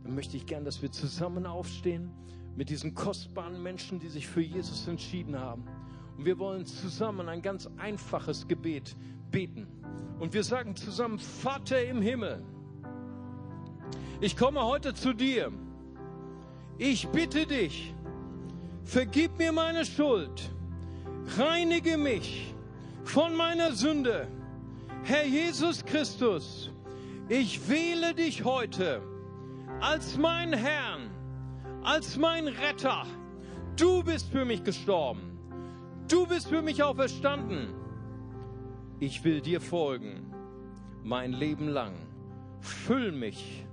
Dann 0.03 0.15
möchte 0.15 0.35
ich 0.35 0.45
gern, 0.45 0.65
dass 0.65 0.81
wir 0.81 0.91
zusammen 0.91 1.45
aufstehen 1.45 2.11
mit 2.55 2.69
diesen 2.69 2.95
kostbaren 2.95 3.61
Menschen, 3.61 3.99
die 3.99 4.09
sich 4.09 4.27
für 4.27 4.41
Jesus 4.41 4.87
entschieden 4.87 5.39
haben. 5.39 5.63
Und 6.17 6.25
wir 6.25 6.39
wollen 6.39 6.65
zusammen 6.65 7.29
ein 7.29 7.41
ganz 7.41 7.69
einfaches 7.77 8.47
Gebet 8.47 8.97
beten. 9.31 9.67
Und 10.19 10.33
wir 10.33 10.43
sagen 10.43 10.75
zusammen, 10.75 11.19
Vater 11.19 11.81
im 11.85 12.01
Himmel, 12.01 12.43
ich 14.21 14.35
komme 14.37 14.63
heute 14.63 14.93
zu 14.93 15.13
dir. 15.13 15.51
Ich 16.77 17.07
bitte 17.09 17.45
dich, 17.45 17.93
vergib 18.83 19.37
mir 19.37 19.51
meine 19.51 19.85
Schuld, 19.85 20.51
reinige 21.37 21.97
mich 21.97 22.53
von 23.03 23.35
meiner 23.35 23.73
Sünde. 23.73 24.27
Herr 25.03 25.25
Jesus 25.25 25.83
Christus, 25.85 26.71
ich 27.27 27.69
wähle 27.69 28.13
dich 28.13 28.43
heute 28.43 29.01
als 29.81 30.17
mein 30.17 30.53
Herrn, 30.53 31.09
als 31.83 32.17
mein 32.17 32.47
Retter. 32.47 33.05
Du 33.75 34.03
bist 34.03 34.29
für 34.29 34.45
mich 34.45 34.63
gestorben. 34.63 35.37
Du 36.07 36.25
bist 36.25 36.47
für 36.47 36.61
mich 36.61 36.81
auferstanden 36.83 37.73
ich 38.99 39.23
will 39.23 39.39
dir 39.41 39.61
folgen, 39.61 40.33
mein 41.03 41.31
Leben 41.31 41.69
lang. 41.69 41.93
Füll 42.59 43.11
mich 43.11 43.65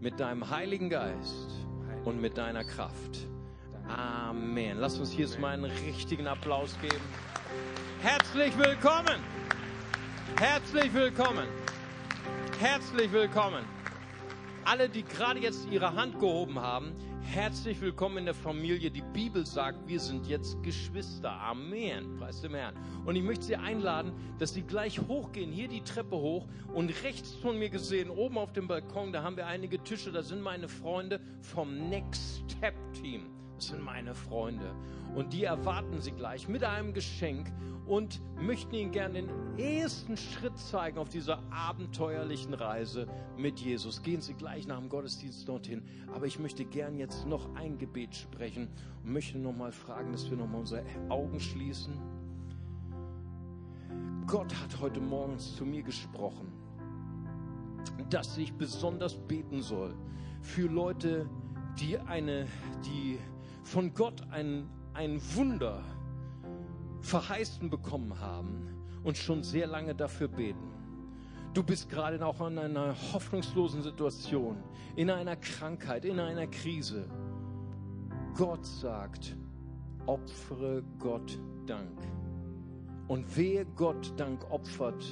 mit 0.00 0.18
deinem 0.18 0.48
Heiligen 0.48 0.88
Geist 0.88 1.50
und 2.04 2.20
mit 2.20 2.38
deiner 2.38 2.64
Kraft. 2.64 3.28
Amen. 3.86 4.78
Lass 4.78 4.98
uns 4.98 5.10
hier 5.10 5.28
mal 5.38 5.52
einen 5.52 5.64
richtigen 5.64 6.26
Applaus 6.26 6.74
geben. 6.80 7.04
Herzlich 8.00 8.56
willkommen. 8.56 9.20
Herzlich 10.38 10.94
willkommen. 10.94 11.46
Herzlich 12.58 13.12
willkommen. 13.12 13.64
Alle, 14.64 14.88
die 14.88 15.02
gerade 15.02 15.40
jetzt 15.40 15.68
ihre 15.70 15.94
Hand 15.94 16.18
gehoben 16.18 16.58
haben, 16.58 16.92
herzlich 17.30 17.80
willkommen 17.80 18.18
in 18.18 18.24
der 18.24 18.34
Familie. 18.34 18.90
Die 18.90 19.04
Bibel 19.12 19.46
sagt, 19.46 19.86
wir 19.86 20.00
sind 20.00 20.26
jetzt 20.26 20.60
Geschwister. 20.64 21.30
Amen. 21.30 22.16
Preis 22.18 22.40
dem 22.40 22.56
Herrn. 22.56 22.74
Und 23.04 23.14
ich 23.14 23.22
möchte 23.22 23.44
Sie 23.44 23.54
einladen, 23.54 24.12
dass 24.40 24.52
Sie 24.52 24.62
gleich 24.62 24.98
hochgehen, 24.98 25.52
hier 25.52 25.68
die 25.68 25.82
Treppe 25.82 26.16
hoch 26.16 26.48
und 26.74 26.90
rechts 27.04 27.32
von 27.36 27.56
mir 27.56 27.70
gesehen, 27.70 28.10
oben 28.10 28.36
auf 28.36 28.52
dem 28.52 28.66
Balkon, 28.66 29.12
da 29.12 29.22
haben 29.22 29.36
wir 29.36 29.46
einige 29.46 29.78
Tische, 29.78 30.10
da 30.10 30.22
sind 30.24 30.42
meine 30.42 30.68
Freunde 30.68 31.20
vom 31.40 31.88
Next 31.88 32.42
Step 32.50 32.74
Team. 32.94 33.26
Sind 33.62 33.84
meine 33.84 34.14
Freunde. 34.14 34.74
Und 35.14 35.32
die 35.32 35.44
erwarten 35.44 36.00
Sie 36.00 36.12
gleich 36.12 36.48
mit 36.48 36.64
einem 36.64 36.94
Geschenk 36.94 37.52
und 37.86 38.20
möchten 38.40 38.74
Ihnen 38.74 38.92
gerne 38.92 39.22
den 39.22 39.58
ersten 39.58 40.16
Schritt 40.16 40.56
zeigen 40.56 40.98
auf 40.98 41.08
dieser 41.08 41.42
abenteuerlichen 41.50 42.54
Reise 42.54 43.08
mit 43.36 43.58
Jesus. 43.58 44.02
Gehen 44.02 44.20
Sie 44.20 44.34
gleich 44.34 44.66
nach 44.66 44.78
dem 44.78 44.88
Gottesdienst 44.88 45.48
dorthin. 45.48 45.82
Aber 46.14 46.26
ich 46.26 46.38
möchte 46.38 46.64
gern 46.64 46.96
jetzt 46.96 47.26
noch 47.26 47.54
ein 47.54 47.78
Gebet 47.78 48.14
sprechen 48.14 48.68
und 49.04 49.12
möchte 49.12 49.38
nochmal 49.38 49.72
fragen, 49.72 50.12
dass 50.12 50.30
wir 50.30 50.36
nochmal 50.38 50.60
unsere 50.60 50.84
Augen 51.08 51.40
schließen. 51.40 51.94
Gott 54.26 54.54
hat 54.54 54.80
heute 54.80 55.00
morgens 55.00 55.56
zu 55.56 55.66
mir 55.66 55.82
gesprochen, 55.82 56.52
dass 58.08 58.38
ich 58.38 58.52
besonders 58.52 59.16
beten 59.16 59.60
soll 59.60 59.94
für 60.40 60.68
Leute, 60.68 61.28
die 61.80 61.98
eine, 61.98 62.46
die 62.84 63.18
von 63.62 63.94
Gott 63.94 64.22
ein, 64.30 64.68
ein 64.94 65.20
Wunder 65.34 65.82
verheißen 67.00 67.70
bekommen 67.70 68.18
haben 68.20 68.68
und 69.04 69.16
schon 69.16 69.42
sehr 69.42 69.66
lange 69.66 69.94
dafür 69.94 70.28
beten. 70.28 70.70
Du 71.52 71.62
bist 71.62 71.88
gerade 71.88 72.24
auch 72.24 72.46
in 72.46 72.58
einer 72.58 72.94
hoffnungslosen 73.12 73.82
Situation, 73.82 74.62
in 74.94 75.10
einer 75.10 75.36
Krankheit, 75.36 76.04
in 76.04 76.20
einer 76.20 76.46
Krise. 76.46 77.08
Gott 78.36 78.64
sagt, 78.64 79.36
opfere 80.06 80.84
Gott 80.98 81.38
Dank. 81.66 81.98
Und 83.08 83.36
wer 83.36 83.64
Gott 83.64 84.12
Dank 84.16 84.48
opfert, 84.50 85.04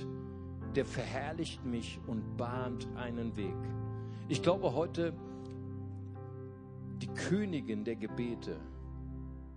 der 0.77 0.85
verherrlicht 0.85 1.65
mich 1.65 1.99
und 2.07 2.37
bahnt 2.37 2.87
einen 2.95 3.37
Weg. 3.37 3.57
Ich 4.29 4.43
glaube 4.43 4.75
heute, 4.75 5.13
die 7.03 7.09
Königin 7.09 7.85
der 7.85 7.97
Gebete, 7.97 8.57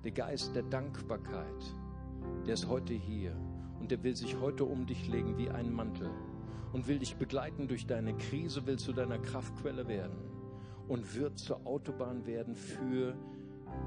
der 0.03 0.11
Geist 0.11 0.55
der 0.55 0.63
Dankbarkeit, 0.63 1.75
der 2.45 2.53
ist 2.53 2.67
heute 2.67 2.93
hier 2.93 3.35
und 3.79 3.89
der 3.89 4.03
will 4.03 4.15
sich 4.15 4.39
heute 4.39 4.65
um 4.65 4.85
dich 4.85 5.07
legen 5.07 5.37
wie 5.37 5.49
ein 5.49 5.73
Mantel 5.73 6.09
und 6.71 6.87
will 6.87 6.99
dich 6.99 7.15
begleiten 7.15 7.67
durch 7.67 7.87
deine 7.87 8.15
Krise, 8.15 8.65
will 8.67 8.77
zu 8.77 8.93
deiner 8.93 9.17
Kraftquelle 9.17 9.87
werden 9.87 10.17
und 10.87 11.15
wird 11.15 11.39
zur 11.39 11.65
Autobahn 11.65 12.25
werden 12.25 12.55
für 12.55 13.15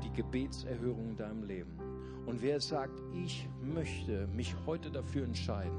die 0.02 0.12
Gebetserhörung 0.12 1.10
in 1.10 1.16
deinem 1.16 1.44
Leben. 1.44 1.78
Und 2.26 2.42
wer 2.42 2.60
sagt, 2.60 3.00
ich 3.12 3.48
möchte 3.62 4.26
mich 4.28 4.54
heute 4.66 4.90
dafür 4.90 5.24
entscheiden, 5.24 5.78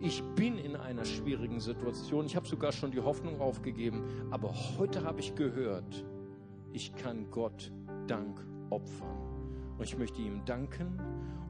ich 0.00 0.22
bin 0.34 0.58
in 0.58 0.76
einer 0.76 1.04
schwierigen 1.04 1.60
Situation, 1.60 2.26
ich 2.26 2.36
habe 2.36 2.46
sogar 2.46 2.72
schon 2.72 2.90
die 2.90 3.00
Hoffnung 3.00 3.40
aufgegeben, 3.40 4.04
aber 4.30 4.52
heute 4.78 5.04
habe 5.04 5.20
ich 5.20 5.34
gehört, 5.34 6.04
ich 6.74 6.94
kann 6.94 7.30
Gott 7.30 7.72
Dank 8.06 8.44
opfern. 8.68 9.16
Und 9.78 9.84
ich 9.84 9.96
möchte 9.96 10.20
ihm 10.20 10.44
danken 10.44 11.00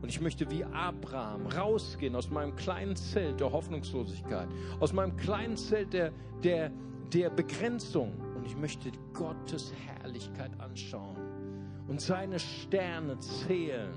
und 0.00 0.08
ich 0.08 0.20
möchte 0.20 0.50
wie 0.50 0.64
Abraham 0.64 1.46
rausgehen 1.46 2.14
aus 2.14 2.30
meinem 2.30 2.54
kleinen 2.56 2.94
Zelt 2.94 3.40
der 3.40 3.50
Hoffnungslosigkeit, 3.50 4.48
aus 4.80 4.92
meinem 4.92 5.16
kleinen 5.16 5.56
Zelt 5.56 5.92
der, 5.92 6.12
der, 6.42 6.70
der 7.12 7.30
Begrenzung. 7.30 8.12
Und 8.36 8.46
ich 8.46 8.56
möchte 8.56 8.92
Gottes 9.12 9.72
Herrlichkeit 9.86 10.50
anschauen 10.60 11.16
und 11.88 12.00
seine 12.00 12.38
Sterne 12.38 13.18
zählen 13.18 13.94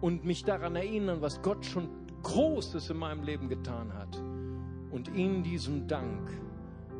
und 0.00 0.24
mich 0.24 0.44
daran 0.44 0.76
erinnern, 0.76 1.20
was 1.20 1.40
Gott 1.42 1.64
schon 1.64 1.88
Großes 2.22 2.90
in 2.90 2.98
meinem 2.98 3.22
Leben 3.22 3.48
getan 3.48 3.92
hat. 3.92 4.22
Und 4.90 5.08
in 5.08 5.42
diesem 5.42 5.88
Dank 5.88 6.30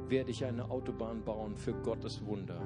werde 0.08 0.30
ich 0.30 0.44
eine 0.44 0.70
Autobahn 0.70 1.22
bauen 1.22 1.56
für 1.56 1.72
Gottes 1.72 2.24
Wunder. 2.26 2.60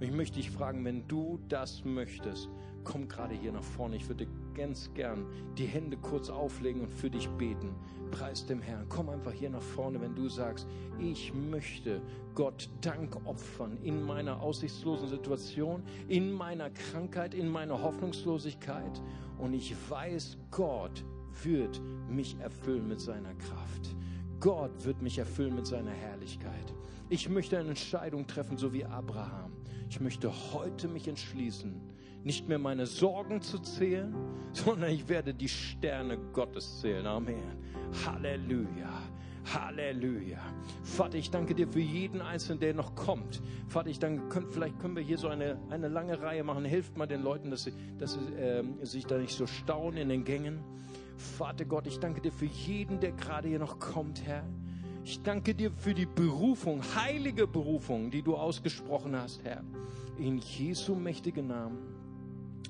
Und 0.00 0.06
ich 0.06 0.12
möchte 0.12 0.36
dich 0.36 0.50
fragen, 0.50 0.82
wenn 0.86 1.06
du 1.08 1.38
das 1.50 1.84
möchtest, 1.84 2.48
komm 2.84 3.06
gerade 3.06 3.34
hier 3.34 3.52
nach 3.52 3.62
vorne. 3.62 3.96
Ich 3.96 4.08
würde 4.08 4.26
ganz 4.54 4.90
gern 4.94 5.26
die 5.58 5.66
Hände 5.66 5.98
kurz 5.98 6.30
auflegen 6.30 6.80
und 6.80 6.88
für 6.88 7.10
dich 7.10 7.28
beten. 7.28 7.74
Preis 8.10 8.46
dem 8.46 8.62
Herrn. 8.62 8.86
Komm 8.88 9.10
einfach 9.10 9.32
hier 9.32 9.50
nach 9.50 9.60
vorne, 9.60 10.00
wenn 10.00 10.14
du 10.14 10.26
sagst, 10.30 10.66
ich 10.98 11.34
möchte 11.34 12.00
Gott 12.34 12.70
Dank 12.80 13.14
opfern 13.26 13.76
in 13.82 14.02
meiner 14.02 14.40
aussichtslosen 14.40 15.08
Situation, 15.08 15.82
in 16.08 16.32
meiner 16.32 16.70
Krankheit, 16.70 17.34
in 17.34 17.50
meiner 17.50 17.82
Hoffnungslosigkeit. 17.82 19.02
Und 19.36 19.52
ich 19.52 19.76
weiß, 19.90 20.38
Gott 20.50 21.04
wird 21.42 21.78
mich 22.08 22.38
erfüllen 22.40 22.88
mit 22.88 23.02
seiner 23.02 23.34
Kraft. 23.34 23.94
Gott 24.40 24.82
wird 24.82 25.02
mich 25.02 25.18
erfüllen 25.18 25.54
mit 25.54 25.66
seiner 25.66 25.90
Herrlichkeit. 25.90 26.74
Ich 27.10 27.28
möchte 27.28 27.58
eine 27.58 27.68
Entscheidung 27.68 28.26
treffen, 28.26 28.56
so 28.56 28.72
wie 28.72 28.86
Abraham. 28.86 29.52
Ich 29.90 30.00
möchte 30.00 30.32
heute 30.52 30.86
mich 30.86 31.08
entschließen, 31.08 31.74
nicht 32.22 32.48
mehr 32.48 32.60
meine 32.60 32.86
Sorgen 32.86 33.42
zu 33.42 33.58
zählen, 33.58 34.14
sondern 34.52 34.90
ich 34.90 35.08
werde 35.08 35.34
die 35.34 35.48
Sterne 35.48 36.16
Gottes 36.32 36.80
zählen. 36.80 37.04
Amen. 37.08 37.58
Halleluja. 38.06 38.88
Halleluja. 39.52 40.38
Vater, 40.84 41.18
ich 41.18 41.32
danke 41.32 41.56
dir 41.56 41.66
für 41.66 41.80
jeden 41.80 42.20
Einzelnen, 42.20 42.60
der 42.60 42.72
noch 42.72 42.94
kommt. 42.94 43.42
Vater, 43.66 43.88
ich 43.90 43.98
danke, 43.98 44.46
vielleicht 44.52 44.78
können 44.78 44.94
wir 44.94 45.02
hier 45.02 45.18
so 45.18 45.26
eine, 45.26 45.58
eine 45.70 45.88
lange 45.88 46.22
Reihe 46.22 46.44
machen. 46.44 46.64
Hilft 46.64 46.96
mal 46.96 47.06
den 47.06 47.22
Leuten, 47.22 47.50
dass 47.50 47.64
sie, 47.64 47.72
dass 47.98 48.12
sie 48.12 48.20
äh, 48.34 48.62
sich 48.82 49.06
da 49.06 49.18
nicht 49.18 49.36
so 49.36 49.48
staunen 49.48 49.96
in 49.96 50.08
den 50.08 50.24
Gängen. 50.24 50.60
Vater 51.16 51.64
Gott, 51.64 51.88
ich 51.88 51.98
danke 51.98 52.20
dir 52.20 52.32
für 52.32 52.46
jeden, 52.46 53.00
der 53.00 53.10
gerade 53.10 53.48
hier 53.48 53.58
noch 53.58 53.80
kommt, 53.80 54.24
Herr. 54.24 54.44
Ich 55.02 55.22
danke 55.22 55.54
dir 55.54 55.70
für 55.70 55.94
die 55.94 56.06
Berufung, 56.06 56.82
heilige 56.94 57.46
Berufung, 57.46 58.10
die 58.10 58.22
du 58.22 58.36
ausgesprochen 58.36 59.16
hast, 59.16 59.42
Herr. 59.44 59.62
In 60.18 60.38
Jesu 60.38 60.94
mächtigen 60.94 61.46
Namen. 61.46 61.78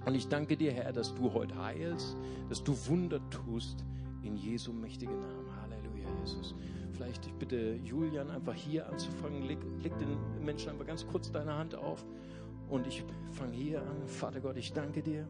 Und 0.06 0.14
ich 0.14 0.28
danke 0.28 0.56
dir, 0.56 0.72
Herr, 0.72 0.92
dass 0.92 1.14
du 1.14 1.32
heute 1.32 1.60
heilst, 1.60 2.16
dass 2.48 2.62
du 2.62 2.74
Wunder 2.86 3.20
tust. 3.30 3.84
In 4.22 4.36
Jesu 4.36 4.72
mächtigen 4.72 5.18
Namen. 5.18 5.46
Halleluja, 5.60 6.08
Jesus. 6.20 6.54
Vielleicht 6.92 7.26
ich 7.26 7.32
bitte 7.34 7.74
Julian 7.82 8.30
einfach 8.30 8.54
hier 8.54 8.88
anzufangen. 8.88 9.42
Leg, 9.42 9.58
leg 9.82 9.92
den 9.98 10.44
Menschen 10.44 10.70
einfach 10.70 10.86
ganz 10.86 11.06
kurz 11.06 11.32
deine 11.32 11.54
Hand 11.54 11.74
auf. 11.74 12.04
Und 12.68 12.86
ich 12.86 13.02
fange 13.32 13.54
hier 13.54 13.82
an. 13.82 14.06
Vater 14.06 14.40
Gott, 14.40 14.56
ich 14.56 14.72
danke 14.72 15.02
dir. 15.02 15.26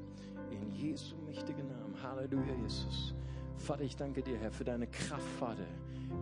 In 0.50 0.70
Jesu 0.72 1.16
mächtigen 1.26 1.68
Namen. 1.68 1.94
Halleluja, 2.02 2.54
Jesus. 2.62 3.14
Vater, 3.56 3.84
ich 3.84 3.96
danke 3.96 4.22
dir, 4.22 4.36
Herr, 4.38 4.50
für 4.50 4.64
deine 4.64 4.86
Kraft, 4.86 5.26
Vater. 5.38 5.66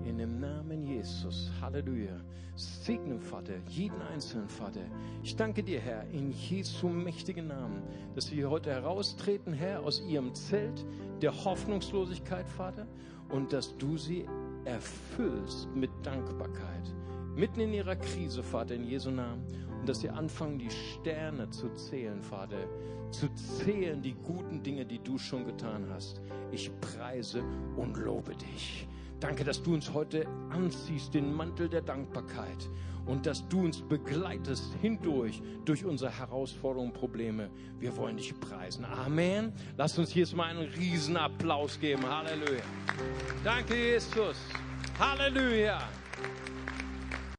In 0.05 0.19
dem 0.19 0.41
Namen 0.41 0.87
Jesus. 0.87 1.51
Halleluja. 1.61 2.21
Segne, 2.59 3.21
Vater, 3.21 3.55
jeden 3.69 4.03
einzelnen 4.03 4.49
Vater. 4.49 4.81
Ich 5.23 5.37
danke 5.37 5.63
dir, 5.63 5.79
Herr, 5.79 6.05
in 6.11 6.33
Jesu 6.33 6.89
mächtigen 6.89 7.47
Namen, 7.47 7.83
dass 8.17 8.33
wir 8.33 8.51
heute 8.51 8.71
heraustreten, 8.71 9.53
Herr, 9.53 9.81
aus 9.85 10.03
ihrem 10.09 10.35
Zelt 10.35 10.85
der 11.23 11.33
Hoffnungslosigkeit, 11.45 12.49
Vater, 12.49 12.89
und 13.29 13.53
dass 13.53 13.77
du 13.79 13.97
sie 13.97 14.27
erfüllst 14.65 15.69
mit 15.75 15.91
Dankbarkeit. 16.03 16.93
Mitten 17.37 17.61
in 17.61 17.73
ihrer 17.73 17.95
Krise, 17.95 18.43
Vater, 18.43 18.75
in 18.75 18.85
Jesu 18.85 19.13
Namen. 19.13 19.45
Und 19.79 19.89
dass 19.89 20.01
sie 20.01 20.11
anfangen, 20.11 20.59
die 20.59 20.71
Sterne 20.71 21.49
zu 21.51 21.73
zählen, 21.75 22.21
Vater. 22.21 22.59
Zu 23.13 23.29
zählen 23.35 24.03
die 24.03 24.15
guten 24.15 24.63
Dinge, 24.65 24.85
die 24.85 24.99
du 24.99 25.17
schon 25.17 25.47
getan 25.47 25.87
hast. 25.91 26.21
Ich 26.51 26.73
preise 26.81 27.45
und 27.77 27.97
lobe 27.97 28.35
dich. 28.35 28.89
Danke, 29.21 29.43
dass 29.43 29.63
du 29.63 29.75
uns 29.75 29.93
heute 29.93 30.27
anziehst, 30.51 31.13
den 31.13 31.35
Mantel 31.35 31.69
der 31.69 31.83
Dankbarkeit 31.83 32.69
und 33.05 33.27
dass 33.27 33.49
du 33.49 33.65
uns 33.65 33.81
begleitest 33.81 34.75
hindurch 34.81 35.43
durch 35.65 35.85
unsere 35.85 36.17
Herausforderungen, 36.17 36.93
Probleme. 36.93 37.51
Wir 37.81 37.97
wollen 37.97 38.17
dich 38.17 38.39
preisen. 38.39 38.85
Amen. 38.85 39.53
Lass 39.77 39.99
uns 39.99 40.15
jetzt 40.15 40.37
mal 40.37 40.45
einen 40.45 40.69
riesen 40.69 41.17
Applaus 41.17 41.81
geben. 41.81 42.09
Halleluja. 42.09 42.63
Danke, 43.43 43.75
Jesus. 43.75 44.37
Halleluja. 45.01 45.81